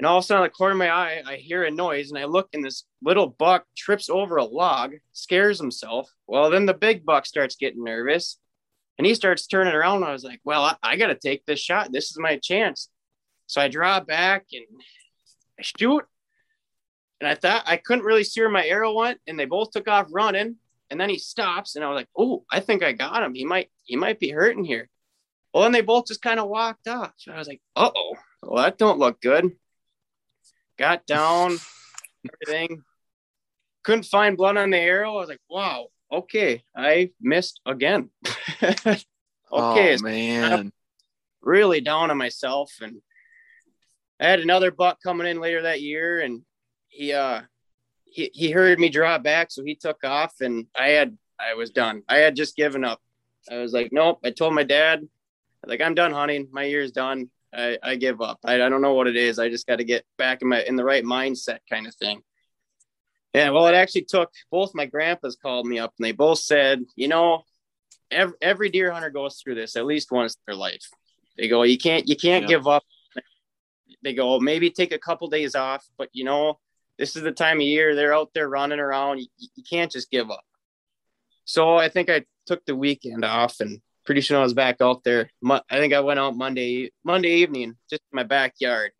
[0.00, 2.08] And all of a sudden, on the corner of my eye, I hear a noise
[2.08, 6.10] and I look and this little buck trips over a log, scares himself.
[6.26, 8.38] Well, then the big buck starts getting nervous
[8.96, 9.96] and he starts turning around.
[9.96, 11.92] And I was like, well, I, I got to take this shot.
[11.92, 12.88] This is my chance.
[13.46, 14.64] So I draw back and
[15.58, 16.06] I shoot.
[17.20, 19.20] And I thought I couldn't really see where my arrow went.
[19.26, 20.56] And they both took off running.
[20.88, 21.76] And then he stops.
[21.76, 23.34] And I was like, oh, I think I got him.
[23.34, 24.88] He might, he might be hurting here.
[25.52, 27.12] Well, then they both just kind of walked off.
[27.18, 29.50] So I was like, uh oh, well, that don't look good.
[30.80, 31.58] Got down,
[32.24, 32.82] everything.
[33.84, 35.12] Couldn't find blood on the arrow.
[35.12, 38.10] I was like, wow, okay, I missed again.
[38.62, 38.98] okay,
[39.52, 40.72] oh, man,
[41.42, 42.96] really down on myself, and
[44.18, 46.42] I had another buck coming in later that year, and
[46.88, 47.42] he uh
[48.06, 51.70] he he heard me draw back, so he took off, and I had I was
[51.70, 52.02] done.
[52.08, 53.00] I had just given up.
[53.50, 54.20] I was like, nope.
[54.24, 55.06] I told my dad,
[55.66, 56.48] like, I'm done hunting.
[56.52, 57.30] My year's done.
[57.52, 58.38] I, I give up.
[58.44, 59.38] I, I don't know what it is.
[59.38, 62.22] I just got to get back in my in the right mindset, kind of thing.
[63.34, 66.84] Yeah, well, it actually took both my grandpas called me up and they both said,
[66.96, 67.44] you know,
[68.10, 70.82] every, every deer hunter goes through this at least once in their life.
[71.36, 72.48] They go, you can't, you can't yeah.
[72.48, 72.82] give up.
[74.02, 76.58] They go, maybe take a couple days off, but you know,
[76.98, 79.20] this is the time of year they're out there running around.
[79.20, 80.44] You, you can't just give up.
[81.44, 85.04] So I think I took the weekend off and pretty soon I was back out
[85.04, 85.30] there.
[85.44, 88.92] I think I went out Monday, Monday evening, just in my backyard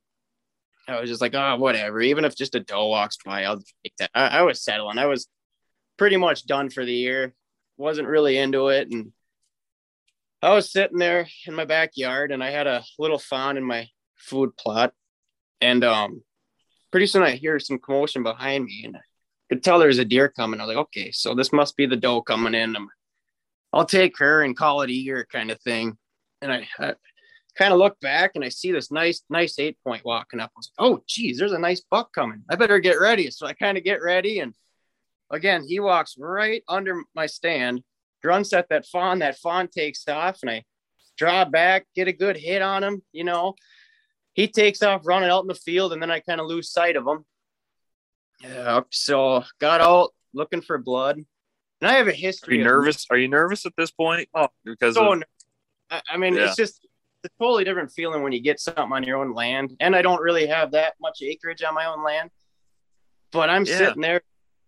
[0.91, 2.01] I was just like, oh, whatever.
[2.01, 4.11] Even if just a doe walks by, I'll take that.
[4.15, 4.99] I, I was settling.
[4.99, 5.29] I was
[5.97, 7.35] pretty much done for the year.
[7.77, 8.89] Wasn't really into it.
[8.91, 9.13] And
[10.43, 13.89] I was sitting there in my backyard and I had a little fawn in my
[14.17, 14.93] food plot.
[15.61, 16.23] And um,
[16.91, 19.01] pretty soon I hear some commotion behind me and I
[19.49, 20.61] could tell there's a deer coming.
[20.61, 22.77] I was like, okay, so this must be the doe coming in.
[22.77, 22.89] I'm,
[23.73, 25.97] I'll take her and call it eager kind of thing.
[26.43, 26.95] And I, I
[27.57, 30.51] kind of look back and I see this nice, nice eight point walking up.
[30.55, 32.43] I was like, oh, geez, there's a nice buck coming.
[32.49, 33.31] I better get ready.
[33.31, 34.41] So I kind of get ready.
[34.41, 34.55] And
[35.31, 37.83] again, he walks right under my stand,
[38.23, 39.21] grunts at that fawn.
[39.21, 40.65] That fawn takes off and I
[41.17, 43.03] draw back, get a good hit on him.
[43.13, 43.55] You know,
[44.33, 46.97] he takes off running out in the field and then I kind of lose sight
[46.97, 47.25] of him.
[48.43, 48.81] Yeah.
[48.91, 51.21] So got out looking for blood.
[51.81, 52.57] And I have a Are history.
[52.57, 53.07] you of- nervous?
[53.11, 54.29] Are you nervous at this point?
[54.35, 55.23] Oh, because so of,
[55.91, 56.47] I, mean, Yeah.
[56.47, 56.87] it's just
[57.23, 59.77] it's a totally different feeling when you get something on your own land.
[59.81, 62.31] And I don't really have that much acreage on my own land.
[63.31, 63.77] But I'm Yeah.
[63.79, 64.23] sitting there.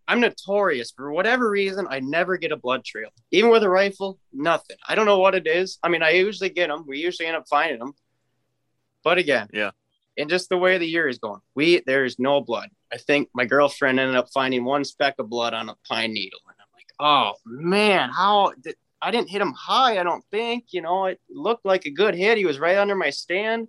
[0.09, 1.87] I'm notorious for whatever reason.
[1.89, 4.19] I never get a blood trail, even with a rifle.
[4.33, 4.77] Nothing.
[4.87, 5.79] I don't know what it is.
[5.83, 6.85] I mean, I usually get them.
[6.87, 7.95] We usually end up finding them.
[9.05, 9.71] But again, Yeah.
[10.19, 12.69] And just the way the year is going, we there's no blood.
[12.93, 16.39] I think my girlfriend ended up finding one speck of blood on a pine needle,
[16.45, 16.52] and I'm like,
[17.03, 19.99] oh man, how did I didn't hit him high?
[19.99, 20.67] I don't think.
[20.71, 22.39] You know, it looked like a good hit.
[22.39, 23.69] He was right under my stand.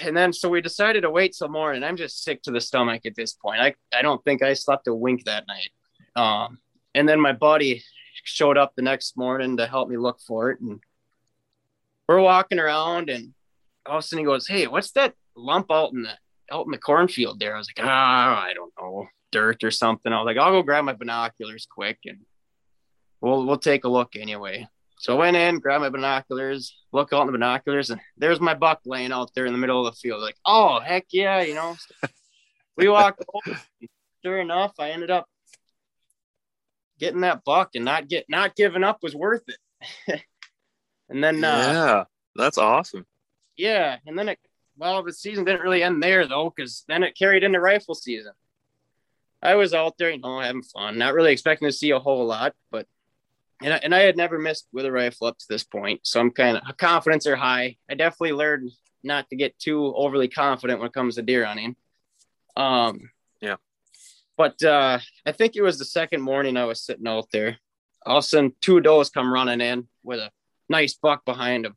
[0.00, 1.82] And then so we decided to wait till morning.
[1.82, 3.60] I'm just sick to the stomach at this point.
[3.60, 5.70] I, I don't think I slept a wink that night.
[6.16, 6.58] Um,
[6.94, 7.82] and then my buddy
[8.24, 10.60] showed up the next morning to help me look for it.
[10.60, 10.80] And
[12.08, 13.34] we're walking around and
[13.86, 16.12] all of a sudden he goes, Hey, what's that lump out in the
[16.50, 17.54] out in the cornfield there?
[17.54, 20.12] I was like, ah, I don't know, dirt or something.
[20.12, 22.20] I was like, I'll go grab my binoculars quick and
[23.20, 24.68] we'll we'll take a look anyway.
[24.98, 28.54] So I went in, grabbed my binoculars, look out in the binoculars, and there's my
[28.54, 30.22] buck laying out there in the middle of the field.
[30.22, 31.76] Like, oh heck yeah, you know.
[32.76, 33.58] we walked over.
[34.24, 35.26] Sure enough, I ended up
[37.00, 40.22] getting that buck and not get not giving up was worth it.
[41.08, 42.04] and then uh, yeah,
[42.36, 43.04] that's awesome.
[43.56, 44.38] yeah, and then it
[44.76, 48.32] well, the season didn't really end there though, because then it carried into rifle season.
[49.42, 52.24] I was out there, you know, having fun, not really expecting to see a whole
[52.26, 52.86] lot, but
[53.62, 56.20] and I, and I had never missed with a rifle up to this point, so
[56.20, 57.76] I'm kind of confidence are high.
[57.88, 58.70] I definitely learned
[59.04, 61.76] not to get too overly confident when it comes to deer hunting.
[62.56, 63.56] Um, Yeah.
[64.36, 67.58] but uh, I think it was the second morning I was sitting out there.
[68.04, 70.30] All of a sudden, two does come running in with a
[70.68, 71.76] nice buck behind them.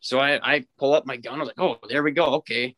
[0.00, 1.36] So I, I pull up my gun.
[1.36, 2.34] I was like, oh, there we go.
[2.36, 2.76] Okay.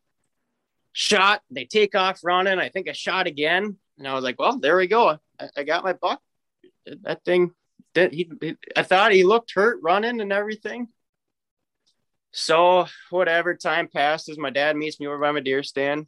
[0.93, 1.43] Shot.
[1.51, 2.59] They take off running.
[2.59, 3.77] I think I shot again.
[3.99, 5.19] And I was like, well, there we go.
[5.39, 6.21] I, I got my buck.
[7.03, 7.53] That thing,
[7.95, 10.89] that he, he- I thought he looked hurt running and everything.
[12.33, 16.07] So whatever time passes, my dad meets me over by my deer stand.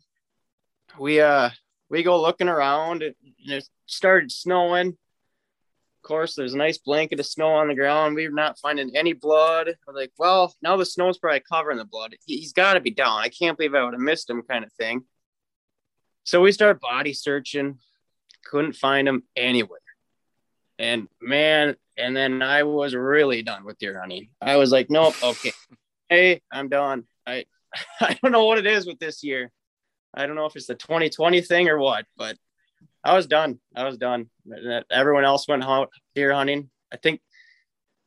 [0.99, 1.51] We uh
[1.91, 3.15] we go looking around and
[3.47, 4.89] it started snowing.
[4.89, 8.15] Of course, there's a nice blanket of snow on the ground.
[8.15, 9.75] We're not finding any blood.
[9.87, 12.15] We're like, well, now the snow's probably covering the blood.
[12.27, 13.21] He- He's got to be down.
[13.21, 15.05] I can't believe I would have missed him, kind of thing.
[16.25, 17.79] So we start body searching.
[18.45, 19.81] Couldn't find him anywhere.
[20.79, 24.31] And man, and then I was really done with deer hunting.
[24.41, 25.53] I was like, nope, okay,
[26.09, 27.05] hey, I'm done.
[27.27, 27.45] I
[28.01, 29.53] I don't know what it is with this year.
[30.15, 32.37] I don't know if it's the 2020 thing or what, but
[33.05, 33.61] I was done.
[33.77, 34.31] I was done.
[34.91, 36.71] Everyone else went out deer hunting.
[36.93, 37.21] I think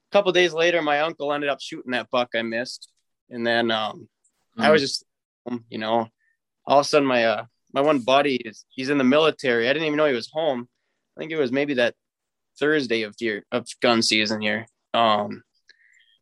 [0.09, 2.89] a couple days later, my uncle ended up shooting that buck I missed,
[3.29, 4.09] and then um,
[4.57, 5.05] I was just,
[5.69, 6.07] you know,
[6.65, 7.45] all of a sudden my uh
[7.77, 9.69] my one buddy is he's in the military.
[9.69, 10.67] I didn't even know he was home.
[11.15, 11.93] I think it was maybe that
[12.59, 14.65] Thursday of deer of gun season here.
[14.95, 15.43] Um,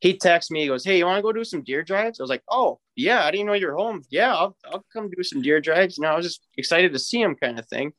[0.02, 0.64] he texts me.
[0.64, 2.82] He goes, "Hey, you want to go do some deer drives?" I was like, "Oh
[2.98, 4.04] yeah, I didn't know you're home.
[4.10, 7.00] Yeah, I'll I'll come do some deer drives." You know, I was just excited to
[7.00, 7.94] see him, kind of thing.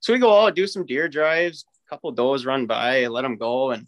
[0.00, 1.66] So we go out do some deer drives.
[1.86, 3.86] A couple does run by, I let them go, and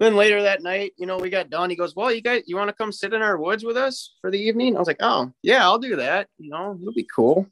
[0.00, 1.68] then later that night, you know, we got done.
[1.68, 4.14] He goes, "Well, you guys, you want to come sit in our woods with us
[4.22, 6.28] for the evening?" I was like, "Oh yeah, I'll do that.
[6.38, 7.46] You know, it'll be cool."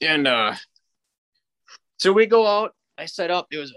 [0.00, 0.56] And uh,
[1.98, 2.74] so we go out.
[2.98, 3.46] I set up.
[3.52, 3.72] It was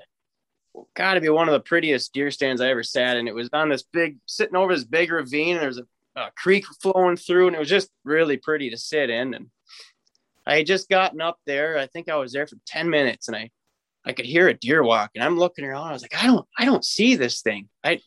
[0.95, 3.27] got to be one of the prettiest deer stands I ever sat in.
[3.27, 5.85] It was on this big, sitting over this big ravine, and there's a,
[6.15, 9.35] a creek flowing through, and it was just really pretty to sit in.
[9.35, 9.51] And
[10.45, 11.77] I had just gotten up there.
[11.77, 13.51] I think I was there for ten minutes, and I,
[14.05, 15.87] I could hear a deer walk, and I'm looking around.
[15.87, 17.69] I was like, I don't, I don't see this thing.
[17.83, 17.99] I,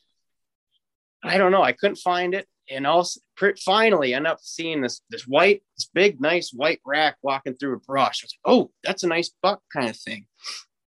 [1.22, 1.62] I don't know.
[1.62, 3.20] I couldn't find it, and also
[3.64, 7.80] finally end up seeing this this white, this big, nice white rack walking through a
[7.80, 8.22] brush.
[8.22, 10.26] I was like, oh, that's a nice buck kind of thing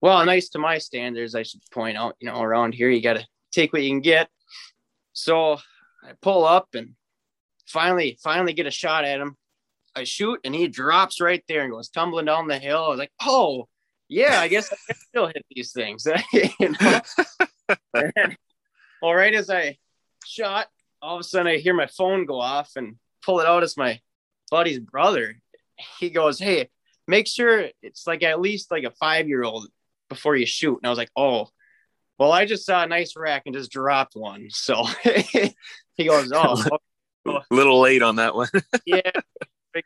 [0.06, 3.14] well, nice to my standards, I should point out, you know, around here, you got
[3.14, 4.30] to take what you can get.
[5.14, 5.54] So
[6.04, 6.92] I pull up and
[7.66, 9.36] finally, finally get a shot at him.
[9.96, 12.84] I shoot and he drops right there and goes tumbling down the hill.
[12.86, 13.68] I was like, oh,
[14.08, 16.08] yeah, I guess I can still hit these things.
[16.34, 17.02] you know?
[17.94, 18.38] And
[19.02, 19.78] well, right as I
[20.26, 20.68] shot,
[21.02, 23.78] all of a sudden I hear my phone go off and pull it out as
[23.78, 24.00] my
[24.52, 25.36] buddy's brother.
[26.00, 26.70] He goes, hey,
[27.08, 29.68] make sure it's like at least like a five year old
[30.10, 30.78] before you shoot.
[30.78, 31.50] And I was like, oh,
[32.18, 34.48] well, I just saw a nice rack and just dropped one.
[34.50, 34.86] So
[35.96, 36.64] he goes, oh,
[37.26, 38.50] A little late on that one.
[38.86, 39.12] yeah.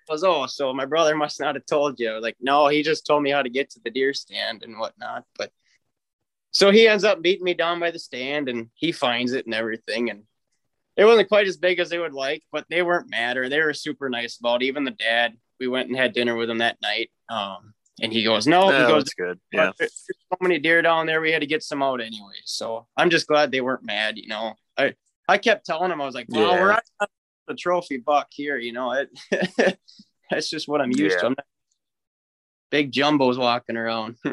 [0.08, 2.19] Goes, oh, so my brother must not have told you.
[2.21, 5.25] Like, no, he just told me how to get to the deer stand and whatnot.
[5.38, 5.52] But
[6.52, 9.54] so he ends up beating me down by the stand and he finds it and
[9.54, 10.10] everything.
[10.10, 10.23] And
[10.97, 13.62] it wasn't quite as big as they would like, but they weren't mad or they
[13.62, 14.65] were super nice about it.
[14.65, 17.10] Even the dad, we went and had dinner with him that night.
[17.30, 19.39] Um, And he goes, no, he goes, that's good.
[19.52, 19.71] Yeah.
[19.78, 21.19] there's so many deer down there.
[21.21, 22.39] We had to get some out anyway.
[22.45, 24.17] So I'm just glad they weren't mad.
[24.17, 24.93] You know, I,
[25.28, 26.62] I kept telling him, I was like, well, Yeah.
[26.62, 26.80] we're
[27.50, 28.58] the trophy buck here.
[28.58, 29.10] You know, it,
[30.32, 31.18] that's just what I'm used Yeah.
[31.18, 31.26] to.
[31.26, 31.46] I'm not
[32.72, 34.16] big jumbos walking around.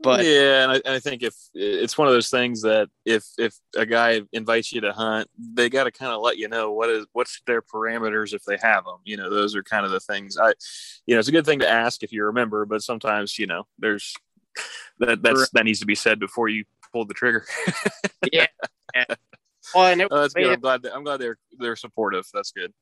[0.00, 3.24] but yeah, and I, and I think if it's one of those things that if
[3.38, 6.72] if a guy invites you to hunt, they got to kind of let you know
[6.72, 8.98] what is what's their parameters if they have them.
[9.04, 10.36] You know, those are kind of the things.
[10.36, 10.54] I,
[11.06, 13.66] you know, it's a good thing to ask if you remember, but sometimes you know
[13.78, 14.14] there's
[14.98, 17.44] that that's that needs to be said before you pull the trigger.
[19.74, 20.52] well, and it, Oh, that's good.
[20.52, 20.82] I'm glad.
[20.82, 22.24] That, I'm glad they're they're supportive.
[22.32, 22.72] That's good.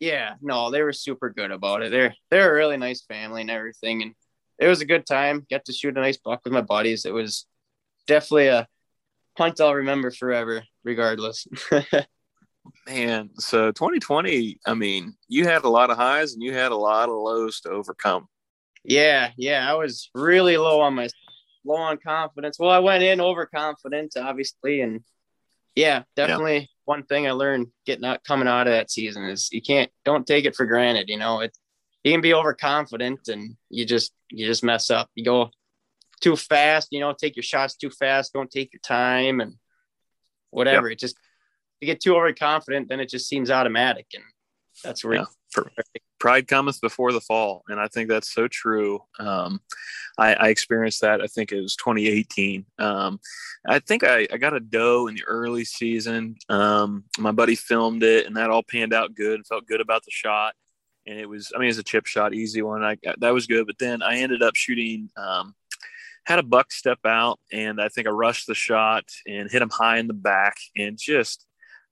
[0.00, 1.90] yeah, no, they were super good about it.
[1.90, 4.14] They're they're a really nice family and everything, and
[4.58, 5.46] it was a good time.
[5.50, 7.04] Got to shoot a nice buck with my buddies.
[7.04, 7.46] It was
[8.06, 8.66] definitely a
[9.38, 11.46] hunt I'll remember forever, regardless.
[12.86, 14.58] Man, so 2020.
[14.66, 17.60] I mean, you had a lot of highs and you had a lot of lows
[17.62, 18.26] to overcome.
[18.84, 21.08] yeah, yeah, I was really low on my
[21.64, 22.58] low on confidence.
[22.58, 25.00] Well, I went in overconfident, obviously, and
[25.74, 29.62] yeah, definitely one thing I learned getting out coming out of that season is you
[29.62, 31.08] can't don't take it for granted.
[31.08, 31.56] You know, it
[32.04, 35.08] you can be overconfident and you just you just mess up.
[35.14, 35.50] You go
[36.20, 39.54] too fast, you know, take your shots too fast, don't take your time and
[40.50, 40.90] whatever.
[40.90, 41.16] It just
[41.80, 44.24] you get too overconfident, then it just seems automatic, and
[44.84, 45.24] that's where Yeah.
[46.18, 47.64] Pride cometh before the fall.
[47.68, 49.00] And i think that's so true.
[49.18, 49.60] Um,
[50.18, 53.18] I, I experienced that i think it was 2018 um,
[53.66, 56.36] i think I, I got a doe in the early season.
[56.48, 60.04] Um, my buddy filmed it and that all panned out good and felt good about
[60.04, 60.54] the shot.
[61.06, 62.82] And it was i mean it was a chip shot easy one.
[62.84, 63.66] I that was good.
[63.66, 65.54] But then i ended up shooting um,
[66.24, 69.70] had a buck step out and i think i rushed the shot and hit him
[69.70, 71.46] high in the back and just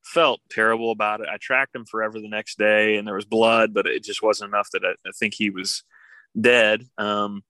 [0.05, 1.29] felt terrible about it.
[1.33, 4.49] I tracked him forever the next day, and there was blood, but it just wasn't
[4.49, 5.85] enough that I, I think he was
[6.41, 6.85] dead.
[6.99, 7.43] Um,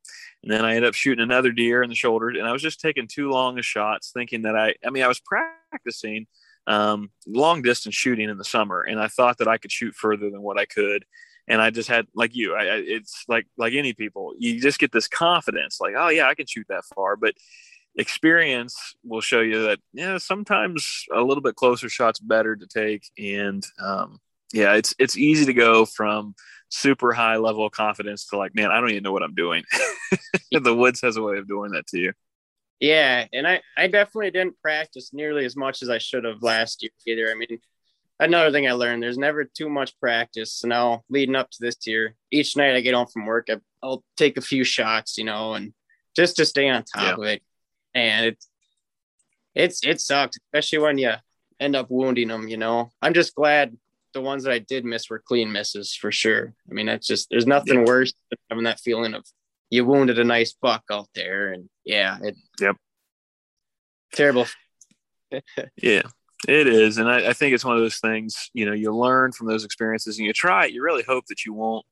[0.42, 2.80] and then I ended up shooting another deer in the shoulder, and I was just
[2.80, 6.26] taking too long of shots, thinking that I, I mean, I was practicing
[6.66, 10.30] um, long distance shooting in the summer, and I thought that I could shoot further
[10.30, 11.04] than what I could.
[11.48, 14.78] And I just had, like you, I, I, it's like like any people, you just
[14.78, 17.34] get this confidence, like, oh yeah, I can shoot that far, but
[17.96, 23.02] experience will show you that yeah sometimes a little bit closer shots better to take
[23.18, 24.18] and um,
[24.52, 26.34] yeah it's it's easy to go from
[26.68, 29.64] super high level of confidence to like man i don't even know what i'm doing
[30.52, 32.12] the woods has a way of doing that to you
[32.80, 36.82] Yeah, and I I definitely didn't practice nearly as much as I should have last
[36.82, 37.30] year either.
[37.30, 37.60] I mean,
[38.20, 40.54] another thing I learned: there's never too much practice.
[40.54, 43.56] So now, leading up to this year, each night I get home from work, I,
[43.82, 45.74] I'll take a few shots, you know, and
[46.16, 47.24] just to stay on top Yeah.
[47.24, 47.42] of it.
[47.94, 48.48] And it's
[49.54, 51.12] it's it sucks, especially when you
[51.58, 52.48] end up wounding them.
[52.48, 53.76] You know, I'm just glad
[54.12, 56.54] the ones that I did miss were clean misses for sure.
[56.68, 59.24] I mean, that's just there's nothing worse than having that feeling of
[59.70, 62.36] you wounded a nice buck out there, and yeah, it.
[62.60, 62.76] Yep.
[64.12, 64.46] Terrible.
[65.76, 66.02] yeah
[66.48, 69.32] it is and I, I think it's one of those things you know you learn
[69.32, 71.84] from those experiences and you try it you really hope that you won't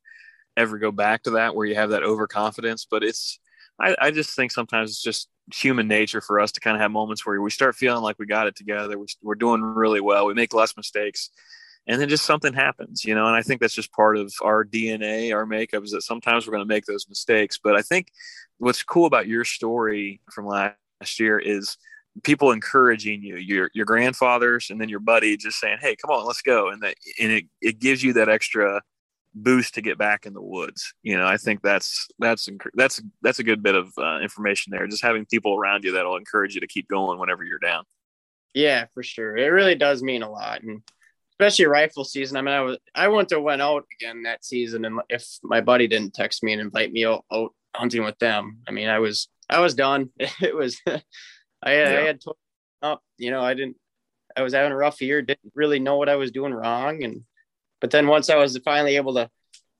[0.56, 3.38] ever go back to that where you have that overconfidence but it's
[3.80, 6.90] I, I just think sometimes it's just human nature for us to kind of have
[6.90, 10.26] moments where we start feeling like we got it together we, we're doing really well
[10.26, 11.30] we make less mistakes
[11.86, 14.64] and then just something happens you know and i think that's just part of our
[14.64, 18.08] dna our makeup is that sometimes we're going to make those mistakes but i think
[18.58, 21.76] what's cool about your story from last year is
[22.22, 26.26] people encouraging you your your grandfathers and then your buddy just saying hey come on
[26.26, 28.82] let's go and that and it, it gives you that extra
[29.42, 33.38] boost to get back in the woods you know i think that's that's that's that's
[33.38, 36.60] a good bit of uh, information there just having people around you that'll encourage you
[36.60, 37.84] to keep going whenever you're down
[38.54, 39.36] Yeah, for sure.
[39.36, 40.82] It really does mean a lot, and
[41.32, 42.36] especially rifle season.
[42.36, 45.60] I mean, I was I wouldn't have went out again that season, and if my
[45.60, 48.98] buddy didn't text me and invite me out, out hunting with them, I mean, I
[48.98, 50.10] was I was done.
[50.42, 52.34] It was I had, I had to
[52.82, 53.02] up.
[53.16, 53.76] You know, I didn't.
[54.36, 55.22] I was having a rough year.
[55.22, 57.22] Didn't really know what I was doing wrong, and
[57.80, 59.30] but then once I was finally able to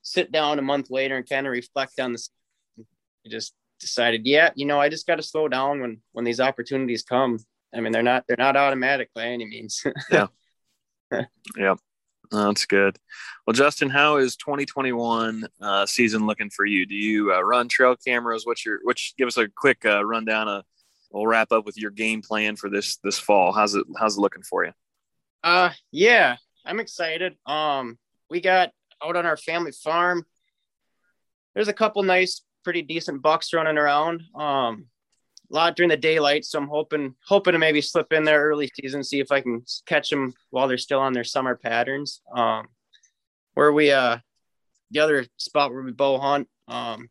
[0.03, 2.31] sit down a month later and kind of reflect on this,
[2.79, 6.41] I just decided, yeah, you know, I just got to slow down when when these
[6.41, 7.39] opportunities come.
[7.75, 9.85] I mean, they're not they're not automatic by any means.
[10.11, 11.25] Yeah.
[11.57, 11.75] yeah.
[12.31, 12.99] That's good
[13.47, 17.97] well justin how is 2021 uh, season looking for you do you uh, run trail
[17.97, 20.65] cameras what's your which give us a quick uh, rundown of
[21.11, 24.21] we'll wrap up with your game plan for this this fall how's it how's it
[24.21, 24.73] looking for you
[25.43, 26.37] uh, yeah,
[26.69, 27.35] I'm excited.
[27.47, 27.99] Um,
[28.29, 30.27] we got out on our family farm.
[31.55, 34.23] There's a couple nice, pretty decent bucks running around.
[34.35, 34.87] Um,
[35.51, 38.71] a lot during the daylight, so I'm hoping hoping to maybe slip in there early
[38.79, 42.21] season, see if I can catch them while they're still on their summer patterns.
[42.37, 42.69] Um,
[43.55, 44.19] where we uh,
[44.91, 46.49] the other spot where we bow hunt.
[46.69, 47.09] Um,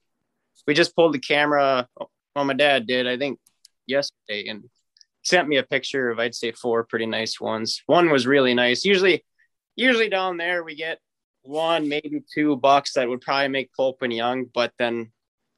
[0.67, 1.87] we just pulled the camera.
[2.35, 3.39] Well, my dad did, I think,
[3.87, 4.65] yesterday, and
[5.23, 7.81] sent me a picture of I'd say four pretty nice ones.
[7.87, 8.85] One was really nice.
[8.85, 9.23] Usually,
[9.77, 10.99] usually down there we get
[11.43, 15.11] one, maybe two bucks that would probably make Pope and Young, but then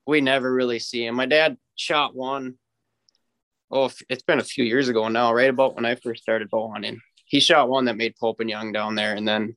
[0.05, 1.15] we never really see him.
[1.15, 2.55] My dad shot one.
[3.71, 6.71] Oh, it's been a few years ago now, right about when I first started bow
[6.71, 6.99] hunting.
[7.25, 9.55] He shot one that made Pope and Young down there, and then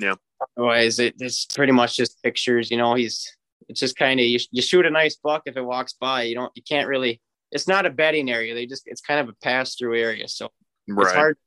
[0.00, 0.14] yeah.
[0.56, 2.70] Otherwise, it, it's pretty much just pictures.
[2.70, 3.36] You know, he's
[3.68, 6.22] it's just kind of you, you shoot a nice buck if it walks by.
[6.22, 7.20] You don't you can't really.
[7.52, 8.54] It's not a bedding area.
[8.54, 10.50] They just it's kind of a pass through area, so
[10.88, 11.04] right.
[11.04, 11.38] it's hard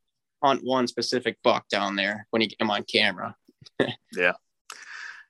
[0.43, 3.35] hunt one specific buck down there when you get him on camera.
[4.13, 4.33] yeah,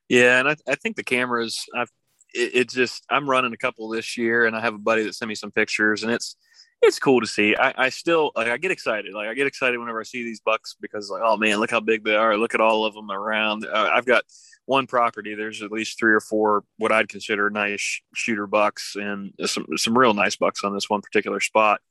[0.10, 1.66] yeah, and I, I think the cameras.
[1.76, 1.92] I've
[2.34, 5.16] it, it, just I'm running a couple this year, and I have a buddy that
[5.16, 6.36] sent me some pictures, and it's
[6.82, 7.56] it's cool to see.
[7.56, 9.14] I, I still like I get excited.
[9.14, 11.80] Like I get excited whenever I see these bucks because like oh man, look how
[11.80, 12.38] big they are.
[12.38, 13.66] Look at all of them around.
[13.66, 14.24] Uh, I've got
[14.66, 15.34] one property.
[15.34, 19.98] There's at least three or four what I'd consider nice shooter bucks and some some
[19.98, 21.82] real nice bucks on this one particular spot.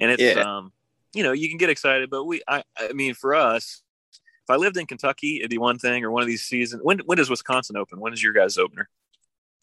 [0.00, 0.40] And it's yeah.
[0.40, 0.72] um
[1.14, 3.82] you know you can get excited, but we I I mean for us.
[4.46, 6.82] If I lived in Kentucky, it'd be one thing, or one of these seasons.
[6.82, 7.98] When when does Wisconsin open?
[7.98, 8.90] When is your guys' opener?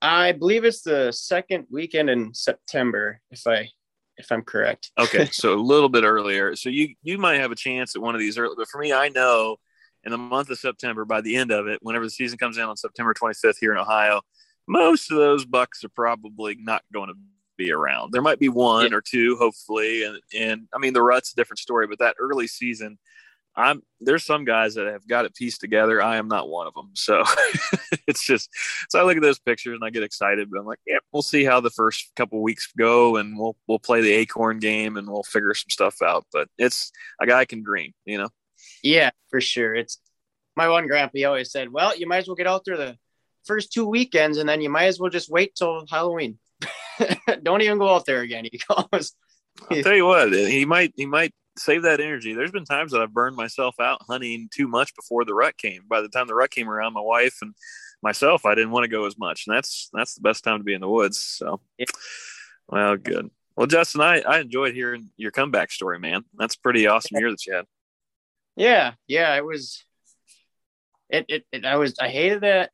[0.02, 3.70] I believe it's the second weekend in September, if I
[4.18, 4.92] if I'm correct.
[5.00, 6.56] okay, so a little bit earlier.
[6.56, 8.92] So you you might have a chance at one of these early, but for me,
[8.92, 9.58] I know
[10.04, 12.64] in the month of September, by the end of it, whenever the season comes in
[12.64, 14.22] on September 25th here in Ohio,
[14.68, 17.16] most of those bucks are probably not going to
[17.64, 18.12] be around.
[18.12, 18.98] There might be one yeah.
[18.98, 22.48] or two, hopefully, and and I mean the rut's a different story, but that early
[22.48, 22.98] season
[23.56, 26.02] I'm there's some guys that have got it pieced together.
[26.02, 26.92] I am not one of them.
[26.94, 27.24] So
[28.08, 28.50] it's just
[28.90, 31.22] so I look at those pictures and I get excited, but I'm like, yeah, we'll
[31.22, 35.10] see how the first couple weeks go and we'll we'll play the acorn game and
[35.10, 36.26] we'll figure some stuff out.
[36.32, 36.92] But it's
[37.22, 38.30] a guy can dream, you know.
[38.84, 39.76] Yeah, for sure.
[39.76, 40.00] It's
[40.56, 42.98] my one grandpa he always said, Well, you might as well get out there the
[43.46, 46.40] first two weekends and then you might as well just wait till Halloween.
[47.44, 48.46] Don't even go out there again.
[48.52, 49.14] He goes
[49.70, 52.34] I'll tell you what, he might he might save that energy.
[52.34, 55.84] There's been times that I've burned myself out hunting too much before the rut came.
[55.88, 57.54] By the time the rut came around, my wife and
[58.02, 60.64] myself, I didn't want to go as much, and that's that's the best time to
[60.64, 61.20] be in the woods.
[61.20, 61.86] So, yeah.
[62.68, 63.30] well, good.
[63.56, 66.24] Well, Justin, I I enjoyed hearing your comeback story, man.
[66.36, 67.66] That's pretty awesome year that you had.
[68.56, 69.84] Yeah, yeah, it was.
[71.10, 72.72] It, it, it I was I hated that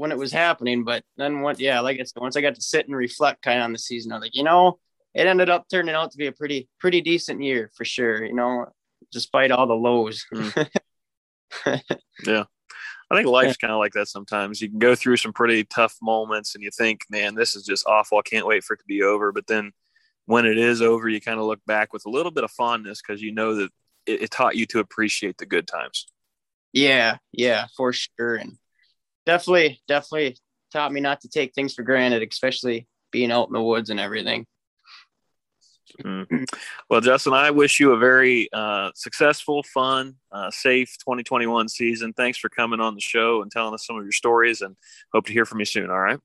[0.00, 1.60] when it was happening, but then what?
[1.60, 3.78] Yeah, like I said, once I got to sit and reflect kind of on the
[3.78, 4.78] season, I was like, you know,
[5.12, 8.24] it ended up turning out to be a pretty pretty decent year for sure.
[8.24, 8.72] You know,
[9.12, 10.24] despite all the lows.
[10.32, 10.70] Mm.
[12.24, 12.44] yeah.
[13.10, 14.62] I think life's kind of like that sometimes.
[14.62, 17.86] You can go through some pretty tough moments and you think, man, this is just
[17.86, 18.18] awful.
[18.18, 19.32] I can't wait for it to be over.
[19.32, 19.72] But then
[20.24, 23.02] when it is over, you kind of look back with a little bit of fondness
[23.02, 23.70] because you know that
[24.06, 26.06] it, it, taught you to appreciate the good times.
[26.72, 28.36] Yeah, yeah, for sure.
[28.36, 28.56] And
[29.30, 30.36] definitely, definitely
[30.72, 34.00] taught me not to take things for granted, especially being out in the woods and
[34.00, 34.44] everything.
[36.02, 36.46] Mm.
[36.88, 42.12] Well, Justin, I wish you a very uh, successful, fun, uh, safe 2021 season.
[42.12, 44.76] Thanks for coming on the show and telling us some of your stories, and
[45.12, 45.90] hope to hear from you soon.
[45.90, 46.18] All right.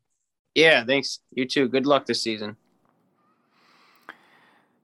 [0.54, 1.20] Yeah, thanks.
[1.32, 1.68] You too.
[1.68, 2.58] Good luck this season.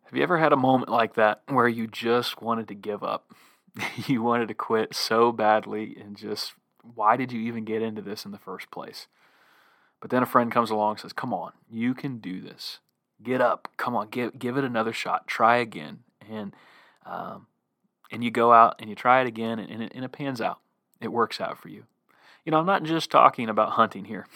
[0.06, 3.32] Have you ever had a moment like that where you just wanted to give up?
[4.08, 6.54] you wanted to quit so badly, and just
[6.96, 9.08] why did you even get into this in the first place?
[10.00, 12.80] But then a friend comes along and says, Come on, you can do this
[13.24, 16.56] get up, come on, give give it another shot, try again, and
[17.06, 17.48] um,
[18.12, 20.42] and you go out and you try it again, and, and, it, and it pans
[20.42, 20.60] out.
[21.00, 21.86] It works out for you.
[22.46, 24.28] You know, I'm not just talking about hunting here.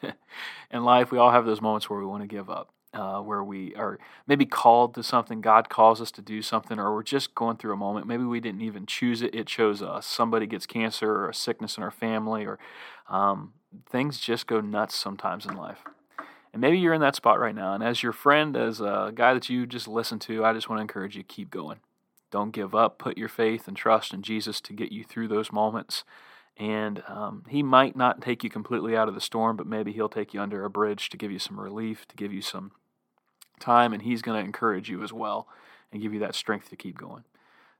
[0.70, 3.42] In life, we all have those moments where we want to give up, uh, where
[3.42, 7.34] we are maybe called to something, God calls us to do something, or we're just
[7.34, 8.06] going through a moment.
[8.06, 10.06] Maybe we didn't even choose it, it chose us.
[10.06, 12.58] Somebody gets cancer or a sickness in our family, or
[13.08, 13.52] um,
[13.88, 15.84] things just go nuts sometimes in life.
[16.52, 17.74] And maybe you're in that spot right now.
[17.74, 20.78] And as your friend, as a guy that you just listen to, I just want
[20.78, 21.78] to encourage you keep going.
[22.32, 22.98] Don't give up.
[22.98, 26.04] Put your faith and trust in Jesus to get you through those moments.
[26.56, 30.08] And um, He might not take you completely out of the storm, but maybe He'll
[30.08, 32.72] take you under a bridge to give you some relief, to give you some
[33.60, 33.92] time.
[33.92, 35.46] And He's going to encourage you as well
[35.92, 37.24] and give you that strength to keep going.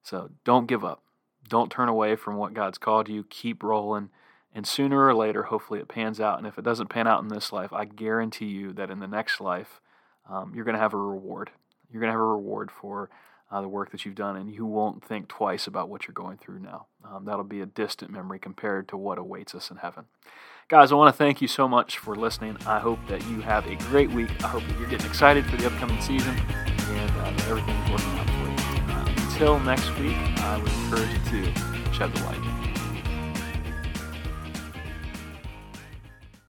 [0.03, 1.03] So don't give up.
[1.49, 3.24] Don't turn away from what God's called you.
[3.24, 4.11] Keep rolling
[4.53, 6.39] and sooner or later, hopefully, it pans out.
[6.39, 9.07] And if it doesn't pan out in this life, I guarantee you that in the
[9.07, 9.81] next life,
[10.28, 11.51] um, you're going to have a reward.
[11.91, 13.11] You're going to have a reward for
[13.51, 16.39] uh, the work that you've done, and you won't think twice about what you're going
[16.39, 16.87] through now.
[17.05, 20.07] Um, that'll be a distant memory compared to what awaits us in heaven.
[20.71, 22.57] Guys, I want to thank you so much for listening.
[22.64, 24.31] I hope that you have a great week.
[24.45, 28.27] I hope that you're getting excited for the upcoming season and uh, everything's working out
[28.31, 28.93] for you.
[28.93, 32.60] Uh, until next week, I would encourage you to shed the light.